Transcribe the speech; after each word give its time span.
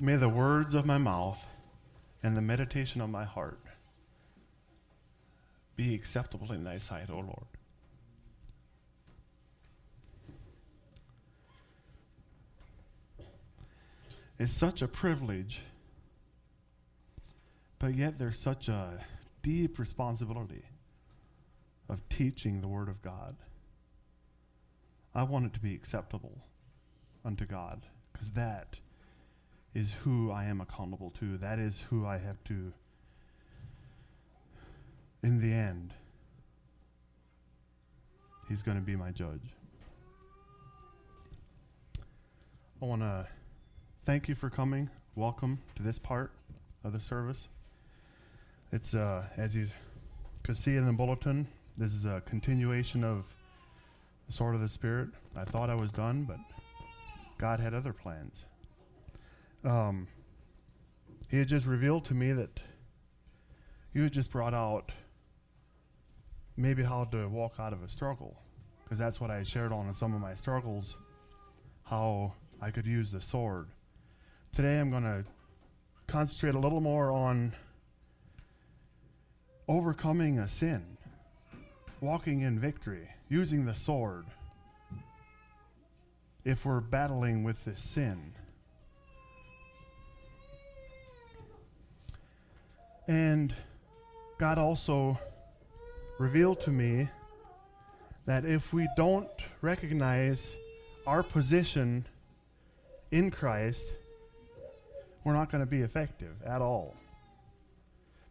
May 0.00 0.14
the 0.14 0.28
words 0.28 0.74
of 0.74 0.86
my 0.86 0.96
mouth 0.96 1.44
and 2.22 2.36
the 2.36 2.40
meditation 2.40 3.00
of 3.00 3.10
my 3.10 3.24
heart 3.24 3.58
be 5.74 5.92
acceptable 5.92 6.52
in 6.52 6.62
thy 6.62 6.78
sight, 6.78 7.10
O 7.10 7.16
Lord. 7.16 7.46
It's 14.38 14.52
such 14.52 14.82
a 14.82 14.88
privilege, 14.88 15.62
but 17.80 17.94
yet 17.94 18.20
there's 18.20 18.38
such 18.38 18.68
a 18.68 19.04
deep 19.42 19.80
responsibility 19.80 20.62
of 21.88 22.08
teaching 22.08 22.60
the 22.60 22.68
Word 22.68 22.88
of 22.88 23.02
God. 23.02 23.34
I 25.12 25.24
want 25.24 25.46
it 25.46 25.54
to 25.54 25.60
be 25.60 25.74
acceptable 25.74 26.38
unto 27.24 27.46
God 27.46 27.82
because 28.12 28.32
that 28.32 28.76
is 29.74 29.92
who 30.04 30.30
I 30.30 30.44
am 30.44 30.60
accountable 30.60 31.12
to. 31.18 31.36
That 31.38 31.58
is 31.58 31.84
who 31.90 32.06
I 32.06 32.18
have 32.18 32.42
to, 32.44 32.72
in 35.22 35.40
the 35.40 35.52
end, 35.52 35.94
He's 38.48 38.62
going 38.62 38.78
to 38.78 38.82
be 38.82 38.96
my 38.96 39.10
judge. 39.10 39.42
I 42.80 42.84
want 42.86 43.02
to 43.02 43.26
thank 44.04 44.26
you 44.26 44.34
for 44.34 44.48
coming. 44.48 44.88
Welcome 45.14 45.58
to 45.76 45.82
this 45.82 45.98
part 45.98 46.32
of 46.82 46.94
the 46.94 47.00
service. 47.00 47.48
It's, 48.72 48.94
uh, 48.94 49.24
as 49.36 49.54
you 49.54 49.66
could 50.44 50.56
see 50.56 50.76
in 50.76 50.86
the 50.86 50.94
bulletin, 50.94 51.48
this 51.76 51.92
is 51.92 52.06
a 52.06 52.22
continuation 52.24 53.04
of 53.04 53.26
the 54.26 54.32
sword 54.32 54.54
of 54.54 54.62
the 54.62 54.68
Spirit. 54.68 55.10
I 55.36 55.44
thought 55.44 55.68
I 55.68 55.74
was 55.74 55.90
done, 55.90 56.24
but 56.24 56.38
God 57.36 57.60
had 57.60 57.74
other 57.74 57.92
plans. 57.92 58.44
Um, 59.64 60.06
he 61.28 61.38
had 61.38 61.48
just 61.48 61.66
revealed 61.66 62.04
to 62.06 62.14
me 62.14 62.32
that 62.32 62.60
you 63.92 64.02
had 64.02 64.12
just 64.12 64.30
brought 64.30 64.54
out 64.54 64.92
maybe 66.56 66.82
how 66.82 67.04
to 67.04 67.28
walk 67.28 67.54
out 67.58 67.72
of 67.72 67.82
a 67.82 67.88
struggle, 67.88 68.40
because 68.84 68.98
that's 68.98 69.20
what 69.20 69.30
I 69.30 69.42
shared 69.42 69.72
on 69.72 69.88
in 69.88 69.94
some 69.94 70.14
of 70.14 70.20
my 70.20 70.34
struggles, 70.34 70.96
how 71.84 72.34
I 72.60 72.70
could 72.70 72.86
use 72.86 73.12
the 73.12 73.20
sword. 73.20 73.68
Today 74.52 74.80
I'm 74.80 74.90
going 74.90 75.04
to 75.04 75.24
concentrate 76.06 76.54
a 76.54 76.58
little 76.58 76.80
more 76.80 77.10
on 77.12 77.54
overcoming 79.68 80.38
a 80.38 80.48
sin, 80.48 80.96
walking 82.00 82.40
in 82.40 82.58
victory, 82.58 83.08
using 83.28 83.66
the 83.66 83.74
sword 83.74 84.24
if 86.44 86.64
we're 86.64 86.80
battling 86.80 87.44
with 87.44 87.64
this 87.64 87.82
sin. 87.82 88.32
And 93.08 93.54
God 94.36 94.58
also 94.58 95.18
revealed 96.18 96.60
to 96.60 96.70
me 96.70 97.08
that 98.26 98.44
if 98.44 98.74
we 98.74 98.86
don't 98.96 99.28
recognize 99.62 100.54
our 101.06 101.22
position 101.22 102.04
in 103.10 103.30
Christ, 103.30 103.94
we're 105.24 105.32
not 105.32 105.50
going 105.50 105.64
to 105.64 105.70
be 105.70 105.80
effective 105.80 106.34
at 106.44 106.60
all. 106.60 106.94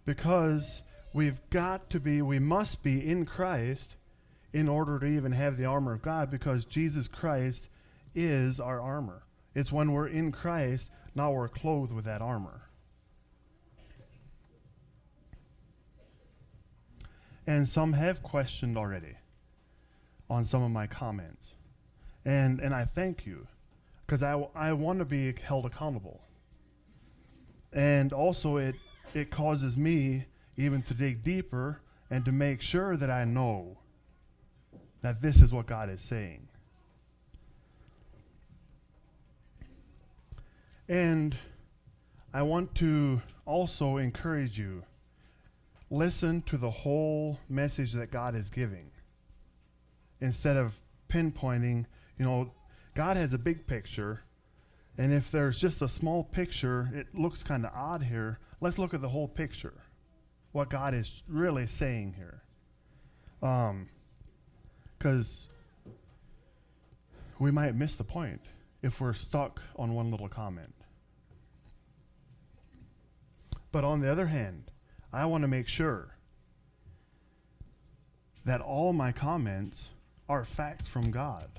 Because 0.06 0.84
we've 1.12 1.42
got 1.50 1.90
to 1.90 2.00
be, 2.00 2.22
we 2.22 2.38
must 2.38 2.84
be 2.84 3.04
in 3.04 3.26
Christ 3.26 3.96
in 4.54 4.70
order 4.70 5.00
to 5.00 5.08
even 5.08 5.32
have 5.32 5.58
the 5.58 5.66
armor 5.66 5.94
of 5.94 6.04
God, 6.04 6.30
because 6.30 6.66
Jesus 6.66 7.08
Christ 7.08 7.68
is 8.14 8.60
our 8.60 8.80
armor. 8.80 9.24
It's 9.56 9.72
when 9.72 9.92
we're 9.92 10.08
in 10.08 10.32
Christ, 10.32 10.92
now 11.16 11.32
we're 11.32 11.50
clothed 11.50 11.92
with 11.92 12.06
that 12.06 12.22
armor. 12.22 12.67
And 17.48 17.68
some 17.68 17.94
have 17.94 18.22
questioned 18.22 18.78
already 18.78 19.16
on 20.30 20.46
some 20.46 20.62
of 20.62 20.70
my 20.70 20.86
comments. 20.86 21.54
And, 22.26 22.60
and 22.60 22.76
I 22.76 22.84
thank 22.84 23.26
you 23.26 23.48
because 24.06 24.22
I, 24.22 24.48
I 24.54 24.74
want 24.74 25.00
to 25.00 25.06
be 25.06 25.34
held 25.42 25.66
accountable. 25.66 26.20
And 27.72 28.12
also, 28.12 28.58
it, 28.58 28.76
it 29.14 29.32
causes 29.32 29.78
me 29.78 30.26
even 30.58 30.82
to 30.84 30.94
dig 30.94 31.24
deeper 31.24 31.80
and 32.10 32.26
to 32.26 32.32
make 32.34 32.62
sure 32.62 32.98
that 32.98 33.10
I 33.10 33.24
know 33.24 33.78
that 35.02 35.22
this 35.22 35.42
is 35.42 35.54
what 35.54 35.68
God 35.68 35.90
is 35.90 36.02
saying. 36.02 36.48
And 40.90 41.36
I 42.34 42.42
want 42.42 42.76
to 42.76 43.22
also 43.46 43.98
encourage 43.98 44.58
you 44.58 44.84
listen 45.90 46.42
to 46.44 46.58
the 46.58 46.70
whole 46.70 47.40
message 47.50 47.94
that 47.94 48.12
God 48.12 48.36
is 48.36 48.50
giving 48.50 48.92
instead 50.20 50.58
of 50.58 50.80
pinpointing, 51.10 51.86
you 52.18 52.26
know, 52.26 52.52
God 52.94 53.18
has 53.18 53.34
a 53.34 53.38
big 53.38 53.68
picture. 53.68 54.24
And 54.98 55.14
if 55.14 55.32
there's 55.32 55.60
just 55.60 55.82
a 55.82 55.88
small 55.88 56.24
picture, 56.24 56.90
it 56.94 57.14
looks 57.14 57.44
kind 57.44 57.66
of 57.66 57.72
odd 57.74 58.04
here. 58.04 58.40
Let's 58.60 58.80
look 58.80 58.94
at 58.94 59.02
the 59.02 59.10
whole 59.10 59.28
picture. 59.28 59.74
What 60.52 60.70
God 60.70 60.94
is 60.94 61.24
really 61.28 61.68
saying 61.68 62.16
here. 62.18 62.42
Um, 63.42 63.90
because 64.98 65.48
we 67.38 67.52
might 67.52 67.76
miss 67.76 67.96
the 67.96 68.04
point 68.04 68.42
if 68.82 69.00
we're 69.00 69.14
stuck 69.14 69.62
on 69.76 69.94
one 69.94 70.10
little 70.10 70.28
comment. 70.28 70.74
But 73.72 73.84
on 73.84 74.02
the 74.02 74.12
other 74.12 74.28
hand, 74.28 74.72
I 75.12 75.26
want 75.26 75.44
to 75.44 75.48
make 75.48 75.68
sure 75.68 76.18
that 78.46 78.62
all 78.62 78.94
my 78.94 79.12
comments 79.12 79.90
are 80.30 80.44
facts 80.46 80.88
from 80.88 81.12
God. 81.12 81.50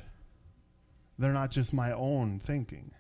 They're 1.19 1.33
not 1.33 1.51
just 1.51 1.73
my 1.73 1.93
own 1.93 2.39
thinking. 2.39 2.93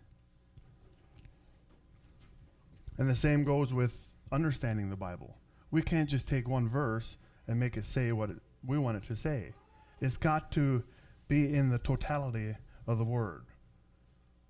And 2.99 3.09
the 3.09 3.15
same 3.15 3.45
goes 3.45 3.73
with 3.73 4.15
understanding 4.33 4.91
the 4.91 4.97
Bible. 4.97 5.37
We 5.71 5.83
can't 5.83 6.09
just 6.09 6.29
take 6.29 6.49
one 6.49 6.69
verse 6.69 7.17
and 7.47 7.61
make 7.61 7.77
it 7.77 7.85
say 7.85 8.13
what 8.13 8.31
it, 8.31 8.39
we 8.67 8.77
want 8.77 8.97
it 8.97 9.05
to 9.05 9.17
say. 9.17 9.53
It's 10.01 10.17
got 10.17 10.51
to 10.53 10.83
be 11.29 11.55
in 11.55 11.71
the 11.71 11.79
totality 11.79 12.57
of 12.87 12.99
the 12.99 13.05
word. 13.05 13.45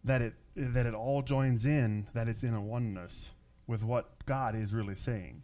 That 0.04 0.22
it 0.22 0.34
that 0.56 0.86
it 0.86 0.94
all 0.94 1.22
joins 1.22 1.64
in, 1.64 2.08
that 2.14 2.26
it's 2.26 2.42
in 2.42 2.54
a 2.54 2.60
oneness 2.60 3.30
with 3.66 3.84
what 3.84 4.24
God 4.26 4.56
is 4.56 4.72
really 4.72 4.96
saying. 4.96 5.42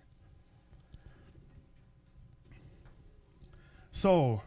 So, 3.97 4.43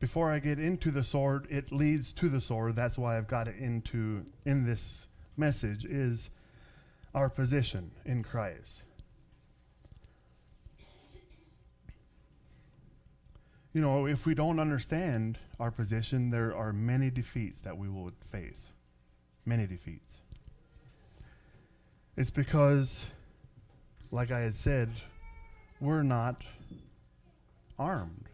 before 0.00 0.32
I 0.32 0.40
get 0.40 0.58
into 0.58 0.90
the 0.90 1.04
sword, 1.04 1.46
it 1.48 1.70
leads 1.70 2.10
to 2.14 2.28
the 2.28 2.40
sword. 2.40 2.74
That's 2.74 2.98
why 2.98 3.16
I've 3.16 3.28
got 3.28 3.46
it 3.46 3.54
into 3.56 4.26
in 4.44 4.66
this 4.66 5.06
message 5.36 5.84
is 5.84 6.30
our 7.14 7.30
position 7.30 7.92
in 8.04 8.24
Christ. 8.24 8.82
You 13.72 13.80
know, 13.80 14.06
if 14.06 14.26
we 14.26 14.34
don't 14.34 14.58
understand 14.58 15.38
our 15.60 15.70
position, 15.70 16.30
there 16.30 16.52
are 16.52 16.72
many 16.72 17.08
defeats 17.08 17.60
that 17.60 17.78
we 17.78 17.88
will 17.88 18.10
face. 18.24 18.72
Many 19.46 19.68
defeats. 19.68 20.16
It's 22.16 22.32
because, 22.32 23.06
like 24.10 24.32
I 24.32 24.40
had 24.40 24.56
said, 24.56 24.90
we're 25.80 26.02
not 26.02 26.42
armed 27.78 28.27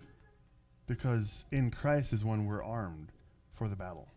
because 0.86 1.44
in 1.50 1.70
Christ 1.70 2.12
is 2.12 2.24
when 2.24 2.46
we're 2.46 2.62
armed 2.62 3.08
for 3.52 3.68
the 3.68 3.76
battle. 3.76 4.08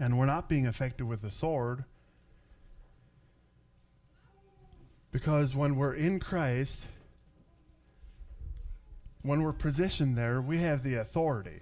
And 0.00 0.18
we're 0.18 0.26
not 0.26 0.48
being 0.48 0.66
effective 0.66 1.06
with 1.06 1.22
the 1.22 1.30
sword 1.30 1.84
because 5.12 5.54
when 5.54 5.76
we're 5.76 5.94
in 5.94 6.18
Christ, 6.18 6.86
when 9.20 9.42
we're 9.42 9.52
positioned 9.52 10.16
there, 10.16 10.40
we 10.40 10.58
have 10.58 10.82
the 10.82 10.94
authority. 10.94 11.60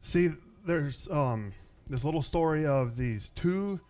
See, 0.00 0.30
there's 0.64 1.10
um, 1.10 1.52
this 1.88 2.04
little 2.04 2.22
story 2.22 2.64
of 2.64 2.96
these 2.96 3.28
two 3.28 3.80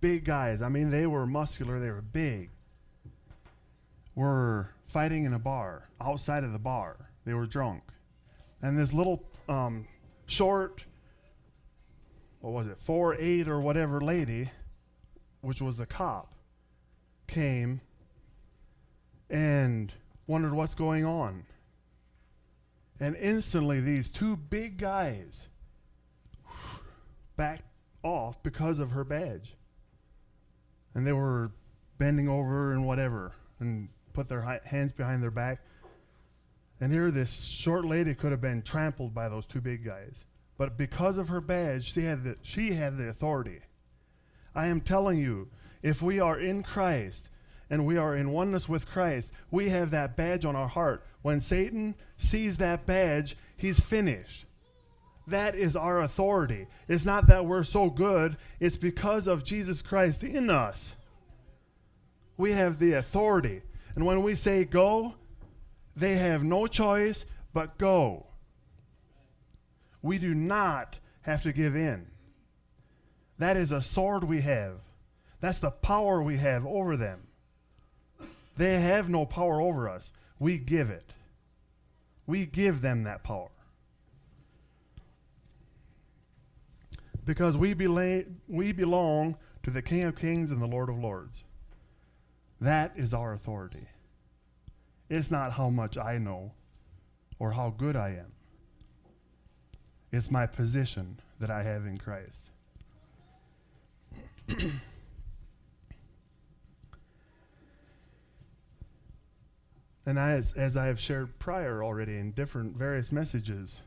big 0.00 0.24
guys. 0.24 0.62
I 0.62 0.68
mean, 0.68 0.90
they 0.90 1.06
were 1.06 1.26
muscular, 1.26 1.78
they 1.78 1.90
were 1.90 2.02
big. 2.02 2.50
Were 4.14 4.70
fighting 4.84 5.24
in 5.24 5.32
a 5.32 5.38
bar, 5.38 5.88
outside 6.00 6.44
of 6.44 6.52
the 6.52 6.58
bar. 6.58 7.10
They 7.24 7.34
were 7.34 7.46
drunk. 7.46 7.82
And 8.62 8.78
this 8.78 8.92
little 8.92 9.24
um, 9.48 9.86
short, 10.26 10.84
what 12.40 12.52
was 12.52 12.66
it, 12.66 12.80
four 12.80 13.16
eight 13.18 13.48
or 13.48 13.60
whatever 13.60 14.00
lady, 14.00 14.50
which 15.40 15.60
was 15.60 15.80
a 15.80 15.86
cop, 15.86 16.32
came 17.26 17.80
and 19.28 19.92
wondered 20.26 20.54
what's 20.54 20.74
going 20.74 21.04
on. 21.04 21.44
And 23.00 23.16
instantly, 23.16 23.80
these 23.80 24.08
two 24.08 24.36
big 24.36 24.78
guys 24.78 25.48
backed 27.36 27.64
off 28.02 28.42
because 28.42 28.78
of 28.78 28.92
her 28.92 29.02
badge. 29.02 29.56
And 30.94 31.04
they 31.04 31.12
were 31.12 31.50
bending 31.98 32.28
over 32.28 32.72
and 32.72 32.86
whatever 32.86 33.32
and 33.58 33.88
put 34.14 34.28
their 34.28 34.60
hands 34.64 34.92
behind 34.92 35.22
their 35.22 35.30
back. 35.30 35.60
And 36.80 36.92
here, 36.92 37.10
this 37.10 37.44
short 37.44 37.84
lady 37.84 38.14
could 38.14 38.30
have 38.30 38.40
been 38.40 38.62
trampled 38.62 39.14
by 39.14 39.28
those 39.28 39.46
two 39.46 39.60
big 39.60 39.84
guys. 39.84 40.24
But 40.56 40.78
because 40.78 41.18
of 41.18 41.28
her 41.28 41.40
badge, 41.40 41.92
she 41.92 42.02
had 42.02 42.24
the, 42.24 42.36
she 42.42 42.72
had 42.72 42.96
the 42.96 43.08
authority. 43.08 43.60
I 44.54 44.66
am 44.66 44.80
telling 44.80 45.18
you, 45.18 45.48
if 45.82 46.00
we 46.00 46.20
are 46.20 46.38
in 46.38 46.62
Christ 46.62 47.28
and 47.68 47.86
we 47.86 47.96
are 47.96 48.16
in 48.16 48.30
oneness 48.30 48.68
with 48.68 48.88
Christ, 48.88 49.32
we 49.50 49.68
have 49.70 49.90
that 49.90 50.16
badge 50.16 50.44
on 50.44 50.56
our 50.56 50.68
heart. 50.68 51.04
When 51.22 51.40
Satan 51.40 51.96
sees 52.16 52.58
that 52.58 52.86
badge, 52.86 53.36
he's 53.56 53.80
finished. 53.80 54.46
That 55.26 55.54
is 55.54 55.74
our 55.74 56.02
authority. 56.02 56.66
It's 56.86 57.04
not 57.04 57.26
that 57.28 57.46
we're 57.46 57.64
so 57.64 57.90
good, 57.90 58.36
it's 58.60 58.76
because 58.76 59.26
of 59.26 59.44
Jesus 59.44 59.82
Christ 59.82 60.22
in 60.22 60.50
us. 60.50 60.94
We 62.36 62.52
have 62.52 62.78
the 62.78 62.92
authority. 62.92 63.62
And 63.94 64.06
when 64.06 64.22
we 64.22 64.34
say 64.34 64.64
go, 64.64 65.14
they 65.96 66.14
have 66.14 66.42
no 66.42 66.66
choice 66.66 67.26
but 67.52 67.78
go. 67.78 68.26
We 70.02 70.18
do 70.18 70.34
not 70.34 70.98
have 71.22 71.42
to 71.44 71.52
give 71.52 71.76
in. 71.76 72.06
That 73.38 73.56
is 73.56 73.72
a 73.72 73.82
sword 73.82 74.24
we 74.24 74.40
have. 74.42 74.78
That's 75.40 75.60
the 75.60 75.70
power 75.70 76.22
we 76.22 76.38
have 76.38 76.66
over 76.66 76.96
them. 76.96 77.28
They 78.56 78.80
have 78.80 79.08
no 79.08 79.26
power 79.26 79.60
over 79.60 79.88
us. 79.88 80.12
We 80.38 80.58
give 80.58 80.90
it. 80.90 81.12
We 82.26 82.46
give 82.46 82.80
them 82.80 83.04
that 83.04 83.22
power. 83.22 83.50
Because 87.24 87.56
we, 87.56 87.74
bela- 87.74 88.24
we 88.48 88.72
belong 88.72 89.36
to 89.62 89.70
the 89.70 89.82
King 89.82 90.04
of 90.04 90.16
Kings 90.16 90.50
and 90.50 90.60
the 90.60 90.66
Lord 90.66 90.88
of 90.88 90.98
Lords. 90.98 91.42
That 92.64 92.92
is 92.96 93.12
our 93.12 93.34
authority. 93.34 93.86
It's 95.10 95.30
not 95.30 95.52
how 95.52 95.68
much 95.68 95.98
I 95.98 96.16
know 96.16 96.52
or 97.38 97.52
how 97.52 97.68
good 97.68 97.94
I 97.94 98.08
am. 98.12 98.32
It's 100.10 100.30
my 100.30 100.46
position 100.46 101.20
that 101.40 101.50
I 101.50 101.62
have 101.62 101.84
in 101.84 101.98
Christ. 101.98 102.48
and 110.06 110.18
as, 110.18 110.54
as 110.54 110.74
I 110.74 110.86
have 110.86 110.98
shared 110.98 111.38
prior 111.38 111.84
already 111.84 112.16
in 112.16 112.30
different 112.30 112.78
various 112.78 113.12
messages, 113.12 113.82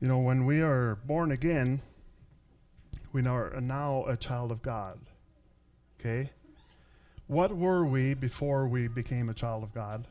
you 0.00 0.08
know, 0.08 0.18
when 0.18 0.44
we 0.44 0.60
are 0.60 0.96
born 1.04 1.30
again, 1.30 1.82
we 3.12 3.24
are 3.24 3.60
now 3.60 4.06
a 4.08 4.16
child 4.16 4.50
of 4.50 4.60
God. 4.60 4.98
Okay? 6.00 6.30
What 7.26 7.56
were 7.56 7.84
we 7.86 8.14
before 8.14 8.66
we 8.66 8.86
became 8.86 9.28
a 9.28 9.34
child 9.34 9.62
of 9.62 9.72
God? 9.72 10.06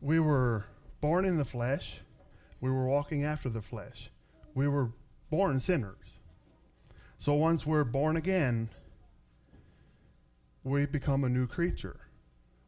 We 0.00 0.18
were 0.18 0.66
born 1.00 1.24
in 1.24 1.36
the 1.36 1.44
flesh. 1.44 2.00
We 2.60 2.70
were 2.70 2.86
walking 2.86 3.24
after 3.24 3.48
the 3.48 3.62
flesh. 3.62 4.10
We 4.54 4.66
were 4.66 4.90
born 5.30 5.60
sinners. 5.60 6.18
So 7.18 7.34
once 7.34 7.64
we're 7.64 7.84
born 7.84 8.16
again, 8.16 8.70
we 10.64 10.86
become 10.86 11.22
a 11.22 11.28
new 11.28 11.46
creature. 11.46 12.00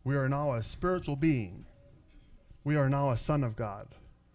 We 0.05 0.17
are 0.17 0.29
now 0.29 0.53
a 0.53 0.63
spiritual 0.63 1.17
being. 1.17 1.67
We 2.65 2.77
are 2.77 2.89
now 2.89 3.11
a 3.11 3.19
son 3.19 3.43
of 3.43 3.57
God, 3.57 3.89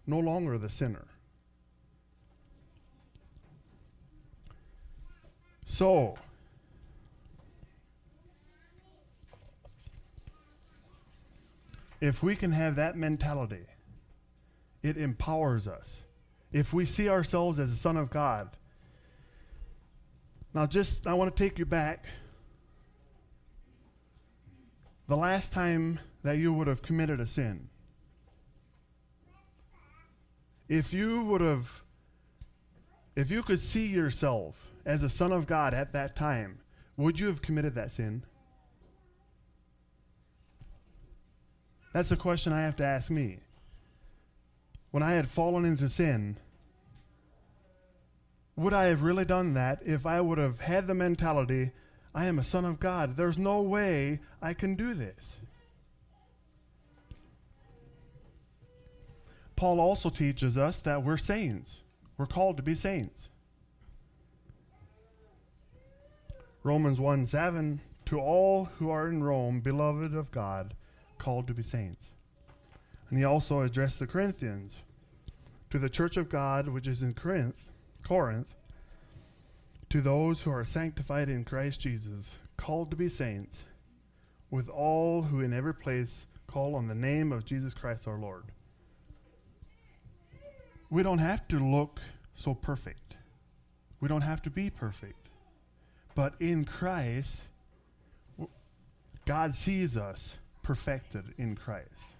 no 0.06 0.18
longer 0.18 0.58
the 0.58 0.68
sinner. 0.68 1.06
So, 5.64 6.16
if 12.00 12.22
we 12.22 12.36
can 12.36 12.52
have 12.52 12.76
that 12.76 12.96
mentality, 12.96 13.66
it 14.82 14.96
empowers 14.96 15.66
us. 15.66 16.00
If 16.52 16.72
we 16.72 16.84
see 16.84 17.08
ourselves 17.08 17.58
as 17.58 17.70
a 17.72 17.76
son 17.76 17.96
of 17.96 18.10
God, 18.10 18.50
now 20.54 20.66
just 20.66 21.06
I 21.06 21.14
want 21.14 21.34
to 21.34 21.42
take 21.42 21.58
you 21.58 21.66
back. 21.66 22.06
The 25.08 25.16
last 25.16 25.52
time 25.52 26.00
that 26.22 26.38
you 26.38 26.52
would 26.52 26.66
have 26.66 26.82
committed 26.82 27.20
a 27.20 27.26
sin. 27.26 27.68
If 30.68 30.92
you 30.92 31.24
would 31.24 31.40
have 31.40 31.82
if 33.16 33.30
you 33.30 33.42
could 33.42 33.58
see 33.58 33.88
yourself 33.88 34.70
as 34.86 35.02
a 35.02 35.08
son 35.08 35.32
of 35.32 35.46
God 35.46 35.74
at 35.74 35.92
that 35.92 36.14
time, 36.14 36.60
would 36.96 37.18
you 37.18 37.26
have 37.26 37.42
committed 37.42 37.74
that 37.74 37.90
sin? 37.90 38.22
That's 41.98 42.12
a 42.12 42.16
question 42.16 42.52
I 42.52 42.60
have 42.60 42.76
to 42.76 42.86
ask 42.86 43.10
me. 43.10 43.40
When 44.92 45.02
I 45.02 45.14
had 45.14 45.28
fallen 45.28 45.64
into 45.64 45.88
sin, 45.88 46.36
would 48.54 48.72
I 48.72 48.84
have 48.84 49.02
really 49.02 49.24
done 49.24 49.54
that 49.54 49.80
if 49.84 50.06
I 50.06 50.20
would 50.20 50.38
have 50.38 50.60
had 50.60 50.86
the 50.86 50.94
mentality, 50.94 51.72
I 52.14 52.26
am 52.26 52.38
a 52.38 52.44
son 52.44 52.64
of 52.64 52.78
God? 52.78 53.16
There's 53.16 53.36
no 53.36 53.62
way 53.62 54.20
I 54.40 54.54
can 54.54 54.76
do 54.76 54.94
this. 54.94 55.38
Paul 59.56 59.80
also 59.80 60.08
teaches 60.08 60.56
us 60.56 60.78
that 60.78 61.02
we're 61.02 61.16
saints. 61.16 61.80
We're 62.16 62.26
called 62.26 62.58
to 62.58 62.62
be 62.62 62.76
saints. 62.76 63.28
Romans 66.62 67.00
1 67.00 67.26
7 67.26 67.80
To 68.04 68.20
all 68.20 68.66
who 68.78 68.88
are 68.88 69.08
in 69.08 69.24
Rome, 69.24 69.58
beloved 69.58 70.14
of 70.14 70.30
God, 70.30 70.74
called 71.18 71.46
to 71.46 71.54
be 71.54 71.62
saints. 71.62 72.10
And 73.10 73.18
he 73.18 73.24
also 73.24 73.60
addressed 73.60 73.98
the 73.98 74.06
Corinthians 74.06 74.78
to 75.70 75.78
the 75.78 75.88
church 75.88 76.16
of 76.16 76.28
God 76.28 76.68
which 76.68 76.86
is 76.86 77.02
in 77.02 77.14
Corinth, 77.14 77.68
Corinth, 78.02 78.54
to 79.90 80.00
those 80.00 80.42
who 80.42 80.50
are 80.50 80.64
sanctified 80.64 81.28
in 81.28 81.44
Christ 81.44 81.80
Jesus, 81.80 82.36
called 82.56 82.90
to 82.90 82.96
be 82.96 83.08
saints, 83.08 83.64
with 84.50 84.68
all 84.68 85.22
who 85.22 85.40
in 85.40 85.52
every 85.52 85.74
place 85.74 86.26
call 86.46 86.74
on 86.74 86.88
the 86.88 86.94
name 86.94 87.32
of 87.32 87.44
Jesus 87.44 87.74
Christ 87.74 88.06
our 88.06 88.18
Lord. 88.18 88.44
We 90.90 91.02
don't 91.02 91.18
have 91.18 91.46
to 91.48 91.58
look 91.58 92.00
so 92.34 92.54
perfect. 92.54 93.14
We 94.00 94.08
don't 94.08 94.22
have 94.22 94.42
to 94.42 94.50
be 94.50 94.70
perfect. 94.70 95.28
But 96.14 96.34
in 96.40 96.64
Christ, 96.64 97.42
God 99.26 99.54
sees 99.54 99.96
us 99.96 100.36
perfected 100.68 101.24
in 101.38 101.56
Christ. 101.56 102.12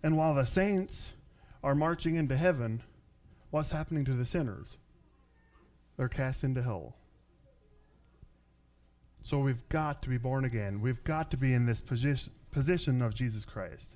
And 0.00 0.16
while 0.16 0.36
the 0.36 0.46
saints 0.46 1.14
are 1.64 1.74
marching 1.74 2.14
into 2.14 2.36
heaven, 2.36 2.80
what's 3.50 3.70
happening 3.72 4.04
to 4.04 4.12
the 4.12 4.24
sinners? 4.24 4.76
They're 5.96 6.06
cast 6.06 6.44
into 6.44 6.62
hell. 6.62 6.94
So 9.24 9.40
we've 9.40 9.68
got 9.68 10.00
to 10.02 10.08
be 10.08 10.16
born 10.16 10.44
again. 10.44 10.80
We've 10.80 11.02
got 11.02 11.32
to 11.32 11.36
be 11.36 11.52
in 11.52 11.66
this 11.66 11.80
position, 11.80 12.32
position 12.52 13.02
of 13.02 13.12
Jesus 13.12 13.44
Christ. 13.44 13.90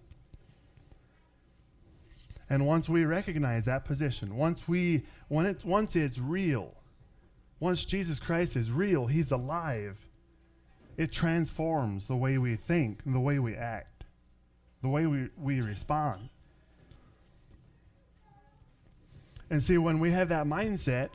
And 2.51 2.67
once 2.67 2.89
we 2.89 3.05
recognize 3.05 3.67
that 3.67 3.85
position, 3.85 4.37
once 4.37 4.67
we 4.67 5.05
when 5.29 5.47
it's 5.47 5.65
once 5.65 5.95
it's 5.95 6.19
real, 6.19 6.75
once 7.61 7.85
Jesus 7.85 8.19
Christ 8.19 8.57
is 8.57 8.69
real, 8.69 9.07
he's 9.07 9.31
alive. 9.31 10.06
It 10.97 11.13
transforms 11.13 12.07
the 12.07 12.17
way 12.17 12.39
we 12.39 12.57
think 12.57 13.01
and 13.05 13.15
the 13.15 13.21
way 13.21 13.39
we 13.39 13.55
act, 13.55 14.05
the 14.83 14.89
way 14.89 15.07
we, 15.07 15.29
we 15.37 15.61
respond. 15.61 16.31
And 19.51 19.63
see, 19.63 19.79
when 19.79 20.01
we 20.01 20.11
have 20.11 20.29
that 20.31 20.47
mindset, 20.47 21.11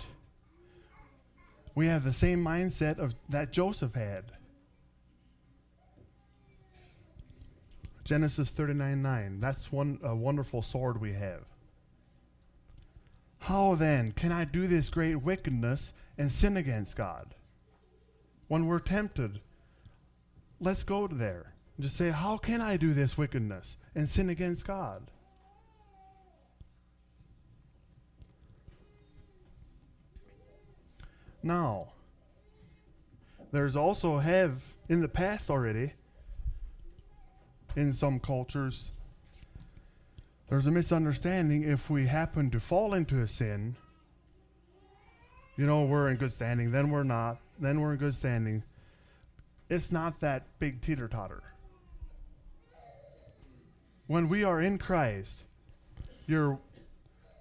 we 1.75 1.87
have 1.87 2.03
the 2.03 2.13
same 2.13 2.43
mindset 2.43 2.99
of 2.99 3.15
that 3.29 3.51
Joseph 3.51 3.93
had. 3.93 4.31
Genesis 8.03 8.49
39 8.49 9.01
9. 9.01 9.39
That's 9.39 9.71
one 9.71 9.99
a 10.03 10.15
wonderful 10.15 10.61
sword 10.61 10.99
we 10.99 11.13
have. 11.13 11.45
How 13.39 13.75
then 13.75 14.11
can 14.11 14.31
I 14.31 14.45
do 14.45 14.67
this 14.67 14.89
great 14.89 15.15
wickedness 15.15 15.93
and 16.17 16.31
sin 16.31 16.57
against 16.57 16.95
God? 16.95 17.35
When 18.47 18.67
we're 18.67 18.79
tempted, 18.79 19.39
let's 20.61 20.83
go 20.83 21.07
there. 21.07 21.53
And 21.75 21.83
just 21.83 21.97
say, 21.97 22.11
How 22.11 22.37
can 22.37 22.61
I 22.61 22.77
do 22.77 22.93
this 22.93 23.17
wickedness 23.17 23.77
and 23.93 24.07
sin 24.07 24.29
against 24.29 24.65
God? 24.65 25.09
Now, 31.43 31.93
there's 33.51 33.75
also 33.75 34.19
have 34.19 34.75
in 34.87 35.01
the 35.01 35.07
past 35.07 35.49
already 35.49 35.93
in 37.75 37.93
some 37.93 38.19
cultures 38.19 38.91
there's 40.49 40.67
a 40.67 40.71
misunderstanding 40.71 41.63
if 41.63 41.89
we 41.89 42.05
happen 42.05 42.51
to 42.51 42.59
fall 42.59 42.93
into 42.93 43.19
a 43.21 43.27
sin 43.27 43.75
you 45.57 45.65
know, 45.65 45.83
we're 45.83 46.09
in 46.09 46.17
good 46.17 46.31
standing, 46.31 46.71
then 46.71 46.89
we're 46.89 47.03
not, 47.03 47.37
then 47.59 47.81
we're 47.81 47.93
in 47.93 47.99
good 47.99 48.15
standing. 48.15 48.63
It's 49.71 49.89
not 49.89 50.19
that 50.19 50.59
big 50.59 50.81
teeter 50.81 51.07
totter. 51.07 51.43
When 54.05 54.27
we 54.27 54.43
are 54.43 54.59
in 54.59 54.77
Christ, 54.77 55.45
you're 56.27 56.59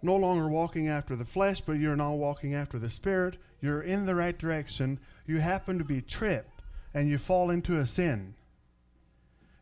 no 0.01 0.15
longer 0.15 0.49
walking 0.49 0.87
after 0.87 1.17
the 1.17 1.25
flesh, 1.25 1.61
but 1.61 1.73
you're 1.73 1.97
now 1.97 2.15
walking 2.15 2.55
after 2.55 2.79
the 2.79 2.89
Spirit. 2.89 3.37
You're 3.61 3.83
in 3.83 4.07
the 4.07 4.15
right 4.15 4.39
direction. 4.39 5.01
You 5.27 5.41
happen 5.41 5.77
to 5.79 5.85
be 5.85 6.01
tripped 6.01 6.63
and 6.95 7.09
you 7.09 7.19
fall 7.19 7.51
into 7.51 7.81
a 7.81 7.87
sin. 7.87 8.35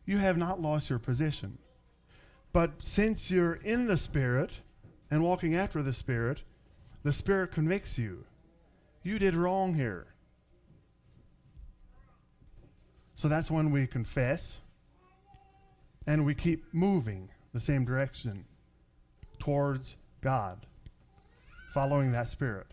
You 0.05 0.19
have 0.19 0.37
not 0.37 0.61
lost 0.61 0.91
your 0.91 0.99
position. 0.99 1.57
But 2.53 2.83
since 2.83 3.31
you're 3.31 3.55
in 3.55 3.87
the 3.87 3.97
Spirit 3.97 4.59
and 5.09 5.23
walking 5.23 5.55
after 5.55 5.81
the 5.81 5.91
Spirit, 5.91 6.43
the 7.01 7.13
Spirit 7.13 7.51
convicts 7.51 7.97
you. 7.97 8.25
You 9.01 9.17
did 9.17 9.33
wrong 9.33 9.73
here. 9.73 10.05
So 13.19 13.27
that's 13.27 13.51
when 13.51 13.71
we 13.71 13.85
confess 13.85 14.59
and 16.07 16.25
we 16.25 16.33
keep 16.33 16.73
moving 16.73 17.27
the 17.51 17.59
same 17.59 17.83
direction 17.83 18.45
towards 19.39 19.97
God, 20.21 20.65
following 21.73 22.13
that 22.13 22.29
Spirit. 22.29 22.67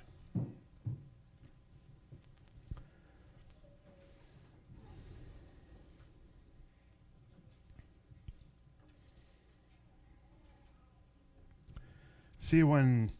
See, 12.39 12.63
when 12.63 13.11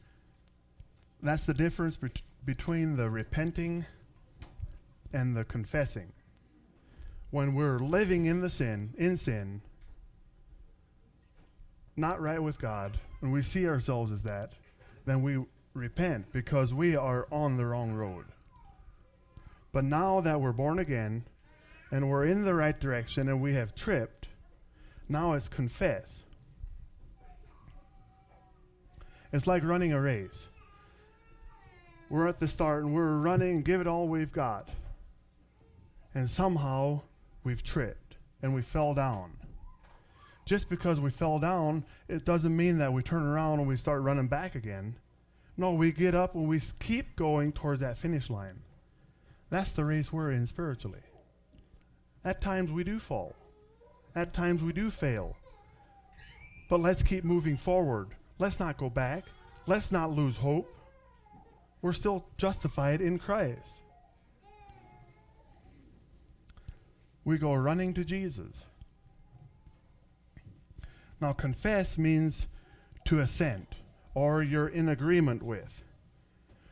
that's 1.21 1.45
the 1.45 1.55
difference 1.55 1.97
bet- 1.97 2.23
between 2.45 2.97
the 2.97 3.11
repenting 3.11 3.85
and 5.13 5.37
the 5.37 5.45
confessing. 5.45 6.13
When 7.37 7.55
we're 7.55 7.81
living 7.81 8.25
in 8.25 8.41
the 8.41 8.49
sin, 8.49 8.95
in 8.97 9.19
sin, 9.19 9.61
not 11.95 12.19
right 12.19 12.43
with 12.43 12.59
God, 12.59 12.97
and 13.21 13.31
we 13.31 13.43
see 13.43 13.69
ourselves 13.69 14.11
as 14.11 14.23
that, 14.23 14.55
then 15.05 15.21
we 15.21 15.45
repent 15.75 16.33
because 16.33 16.73
we 16.73 16.97
are 16.97 17.29
on 17.31 17.59
the 17.59 17.67
wrong 17.67 17.93
road. 17.93 18.25
But 19.71 19.85
now 19.85 20.23
that 20.23 20.41
we're 20.41 20.55
born 20.55 20.79
again 20.79 21.27
and 21.91 22.09
we're 22.09 22.25
in 22.25 22.47
the 22.47 22.55
right 22.55 22.81
direction 22.81 23.29
and 23.29 23.43
we 23.43 23.53
have 23.53 23.75
tripped, 23.75 24.29
now 25.07 25.35
it's 25.35 25.51
confess. 25.51 26.25
It's 29.31 29.47
like 29.47 29.63
running 29.63 29.93
a 29.93 30.01
race. 30.01 30.49
We're 32.09 32.29
at 32.29 32.39
the 32.39 32.49
start 32.49 32.85
and 32.85 32.95
we're 32.95 33.19
running, 33.19 33.61
give 33.61 33.83
it 33.83 33.87
all 33.87 34.09
we've 34.09 34.33
got. 34.33 34.71
And 36.15 36.31
somehow 36.31 37.03
we've 37.47 37.63
tripped 37.63 38.17
and 38.43 38.55
we 38.55 38.61
fell 38.61 38.93
down. 38.93 39.39
Just 40.45 40.69
because 40.69 41.01
we 41.01 41.11
fell 41.11 41.39
down, 41.39 41.85
it 42.09 42.27
doesn't 42.27 42.55
mean 42.55 42.79
that 42.79 42.93
we 42.93 43.03
turn 43.03 43.23
around 43.23 43.61
and 43.61 43.69
we 43.69 43.77
start 43.77 44.03
running 44.03 44.29
back 44.29 44.55
again. 44.55 44.97
No, 45.57 45.73
we 45.73 45.91
get 45.91 46.15
up 46.15 46.35
and 46.35 46.47
we 46.47 46.61
keep 46.79 47.17
going 47.17 47.53
towards 47.53 47.81
that 47.81 47.97
finish 47.97 48.29
line. 48.29 48.61
That's 49.49 49.71
the 49.71 49.85
race 49.85 50.13
we're 50.13 50.31
in 50.31 50.47
spiritually. 50.47 51.01
At 52.25 52.43
times 52.43 52.71
we 52.71 52.85
do 52.85 52.99
fall. 52.99 53.35
At 54.15 54.35
times 54.35 54.63
we 54.63 54.73
do 54.75 54.91
fail. 54.91 55.37
But 56.69 56.81
let's 56.81 57.03
keep 57.03 57.25
moving 57.25 57.57
forward 57.57 58.09
Let's 58.39 58.61
not 58.61 58.77
go 58.77 58.91
back. 58.91 59.25
Let's 59.67 59.91
not 59.91 60.11
lose 60.11 60.37
hope. 60.37 60.71
We're 61.81 61.93
still 61.93 62.27
justified 62.37 63.01
in 63.01 63.19
Christ. 63.19 63.81
We 67.27 67.39
go 67.39 67.53
running 67.55 67.93
to 67.95 68.05
Jesus. 68.05 68.67
Now, 71.21 71.33
confess 71.33 71.99
means 71.99 72.47
to 73.05 73.19
assent 73.19 73.75
or 74.15 74.45
you're 74.45 74.69
in 74.69 74.89
agreement 74.89 75.43
with. 75.43 75.83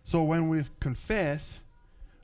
So 0.05 0.23
when 0.23 0.49
we 0.49 0.63
confess, 0.79 1.59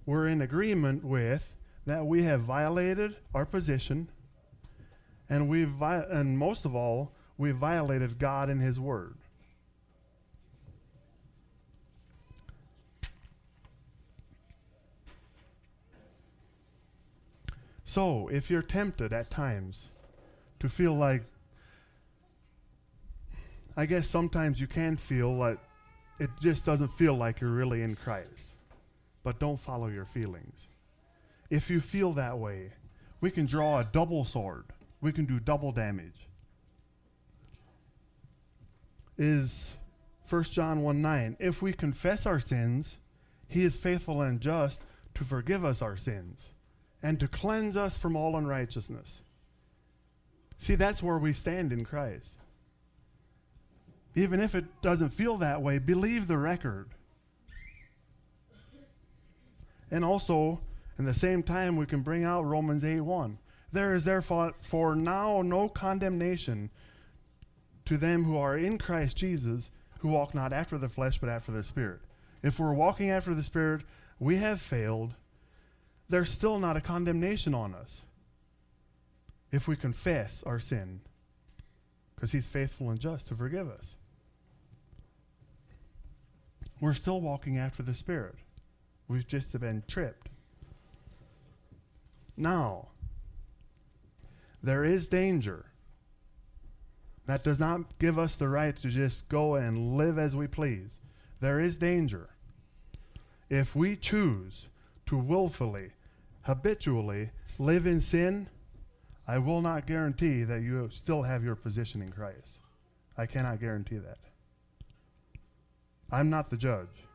we're 0.06 0.28
in 0.28 0.40
agreement 0.40 1.04
with 1.04 1.56
that 1.86 2.06
we 2.06 2.22
have 2.22 2.42
violated 2.42 3.16
our 3.34 3.44
position 3.44 4.08
and 5.28 5.48
we 5.48 5.64
vi- 5.64 6.06
and 6.08 6.38
most 6.38 6.64
of 6.64 6.72
all, 6.72 7.12
we've 7.36 7.56
violated 7.56 8.20
God 8.20 8.48
and 8.48 8.62
his 8.62 8.78
word. 8.78 9.16
So, 17.90 18.28
if 18.28 18.52
you're 18.52 18.62
tempted 18.62 19.12
at 19.12 19.30
times 19.30 19.88
to 20.60 20.68
feel 20.68 20.94
like, 20.94 21.24
I 23.76 23.84
guess 23.84 24.06
sometimes 24.06 24.60
you 24.60 24.68
can 24.68 24.96
feel 24.96 25.34
like 25.34 25.58
it 26.20 26.30
just 26.40 26.64
doesn't 26.64 26.92
feel 26.92 27.14
like 27.14 27.40
you're 27.40 27.50
really 27.50 27.82
in 27.82 27.96
Christ. 27.96 28.54
But 29.24 29.40
don't 29.40 29.58
follow 29.58 29.88
your 29.88 30.04
feelings. 30.04 30.68
If 31.50 31.68
you 31.68 31.80
feel 31.80 32.12
that 32.12 32.38
way, 32.38 32.74
we 33.20 33.32
can 33.32 33.46
draw 33.46 33.80
a 33.80 33.84
double 33.84 34.24
sword, 34.24 34.66
we 35.00 35.10
can 35.10 35.24
do 35.24 35.40
double 35.40 35.72
damage. 35.72 36.28
Is 39.18 39.74
1 40.28 40.44
John 40.44 40.82
1 40.82 41.02
9. 41.02 41.38
If 41.40 41.60
we 41.60 41.72
confess 41.72 42.24
our 42.24 42.38
sins, 42.38 42.98
he 43.48 43.64
is 43.64 43.76
faithful 43.76 44.22
and 44.22 44.40
just 44.40 44.84
to 45.14 45.24
forgive 45.24 45.64
us 45.64 45.82
our 45.82 45.96
sins 45.96 46.50
and 47.02 47.18
to 47.20 47.28
cleanse 47.28 47.76
us 47.76 47.96
from 47.96 48.16
all 48.16 48.36
unrighteousness. 48.36 49.20
See, 50.58 50.74
that's 50.74 51.02
where 51.02 51.18
we 51.18 51.32
stand 51.32 51.72
in 51.72 51.84
Christ. 51.84 52.36
Even 54.14 54.40
if 54.40 54.54
it 54.54 54.82
doesn't 54.82 55.10
feel 55.10 55.36
that 55.38 55.62
way, 55.62 55.78
believe 55.78 56.26
the 56.26 56.36
record. 56.36 56.90
And 59.90 60.04
also, 60.04 60.60
in 60.98 61.06
the 61.06 61.14
same 61.14 61.42
time, 61.42 61.76
we 61.76 61.86
can 61.86 62.02
bring 62.02 62.24
out 62.24 62.44
Romans 62.44 62.84
8 62.84 63.00
1. 63.00 63.38
There 63.72 63.94
is 63.94 64.04
therefore 64.04 64.54
for 64.60 64.94
now 64.94 65.42
no 65.42 65.68
condemnation 65.68 66.70
to 67.86 67.96
them 67.96 68.24
who 68.24 68.36
are 68.36 68.56
in 68.56 68.78
Christ 68.78 69.16
Jesus, 69.16 69.70
who 70.00 70.08
walk 70.08 70.34
not 70.34 70.52
after 70.52 70.76
the 70.76 70.88
flesh, 70.88 71.18
but 71.18 71.28
after 71.28 71.52
the 71.52 71.62
Spirit. 71.62 72.00
If 72.42 72.58
we're 72.58 72.74
walking 72.74 73.10
after 73.10 73.34
the 73.34 73.42
Spirit, 73.42 73.82
we 74.18 74.36
have 74.36 74.60
failed 74.60 75.14
there's 76.10 76.30
still 76.30 76.58
not 76.58 76.76
a 76.76 76.80
condemnation 76.80 77.54
on 77.54 77.72
us 77.72 78.02
if 79.52 79.68
we 79.68 79.76
confess 79.76 80.42
our 80.44 80.58
sin 80.58 81.00
because 82.14 82.32
he's 82.32 82.48
faithful 82.48 82.90
and 82.90 82.98
just 82.98 83.28
to 83.28 83.34
forgive 83.34 83.68
us. 83.68 83.94
We're 86.80 86.94
still 86.94 87.20
walking 87.20 87.58
after 87.58 87.82
the 87.82 87.94
Spirit. 87.94 88.34
We've 89.06 89.26
just 89.26 89.58
been 89.58 89.84
tripped. 89.86 90.28
Now, 92.36 92.88
there 94.62 94.82
is 94.82 95.06
danger. 95.06 95.66
That 97.26 97.44
does 97.44 97.60
not 97.60 97.98
give 97.98 98.18
us 98.18 98.34
the 98.34 98.48
right 98.48 98.76
to 98.82 98.88
just 98.88 99.28
go 99.28 99.54
and 99.54 99.96
live 99.96 100.18
as 100.18 100.34
we 100.34 100.48
please. 100.48 100.98
There 101.40 101.60
is 101.60 101.76
danger. 101.76 102.30
If 103.48 103.76
we 103.76 103.94
choose 103.94 104.66
to 105.06 105.16
willfully 105.16 105.92
habitually 106.42 107.30
live 107.58 107.86
in 107.86 108.00
sin, 108.00 108.48
I 109.26 109.38
will 109.38 109.60
not 109.60 109.86
guarantee 109.86 110.44
that 110.44 110.62
you 110.62 110.88
still 110.92 111.22
have 111.22 111.44
your 111.44 111.54
position 111.54 112.02
in 112.02 112.10
Christ. 112.10 112.58
I 113.16 113.26
cannot 113.26 113.60
guarantee 113.60 113.98
that. 113.98 114.18
I'm 116.10 116.30
not 116.30 116.50
the 116.50 116.56
judge. 116.56 117.06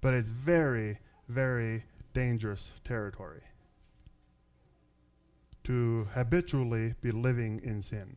But 0.00 0.14
it's 0.14 0.28
very, 0.28 0.98
very 1.28 1.84
dangerous 2.12 2.72
territory 2.84 3.42
to 5.64 6.08
habitually 6.12 6.94
be 7.00 7.12
living 7.12 7.60
in 7.62 7.80
sin. 7.80 8.16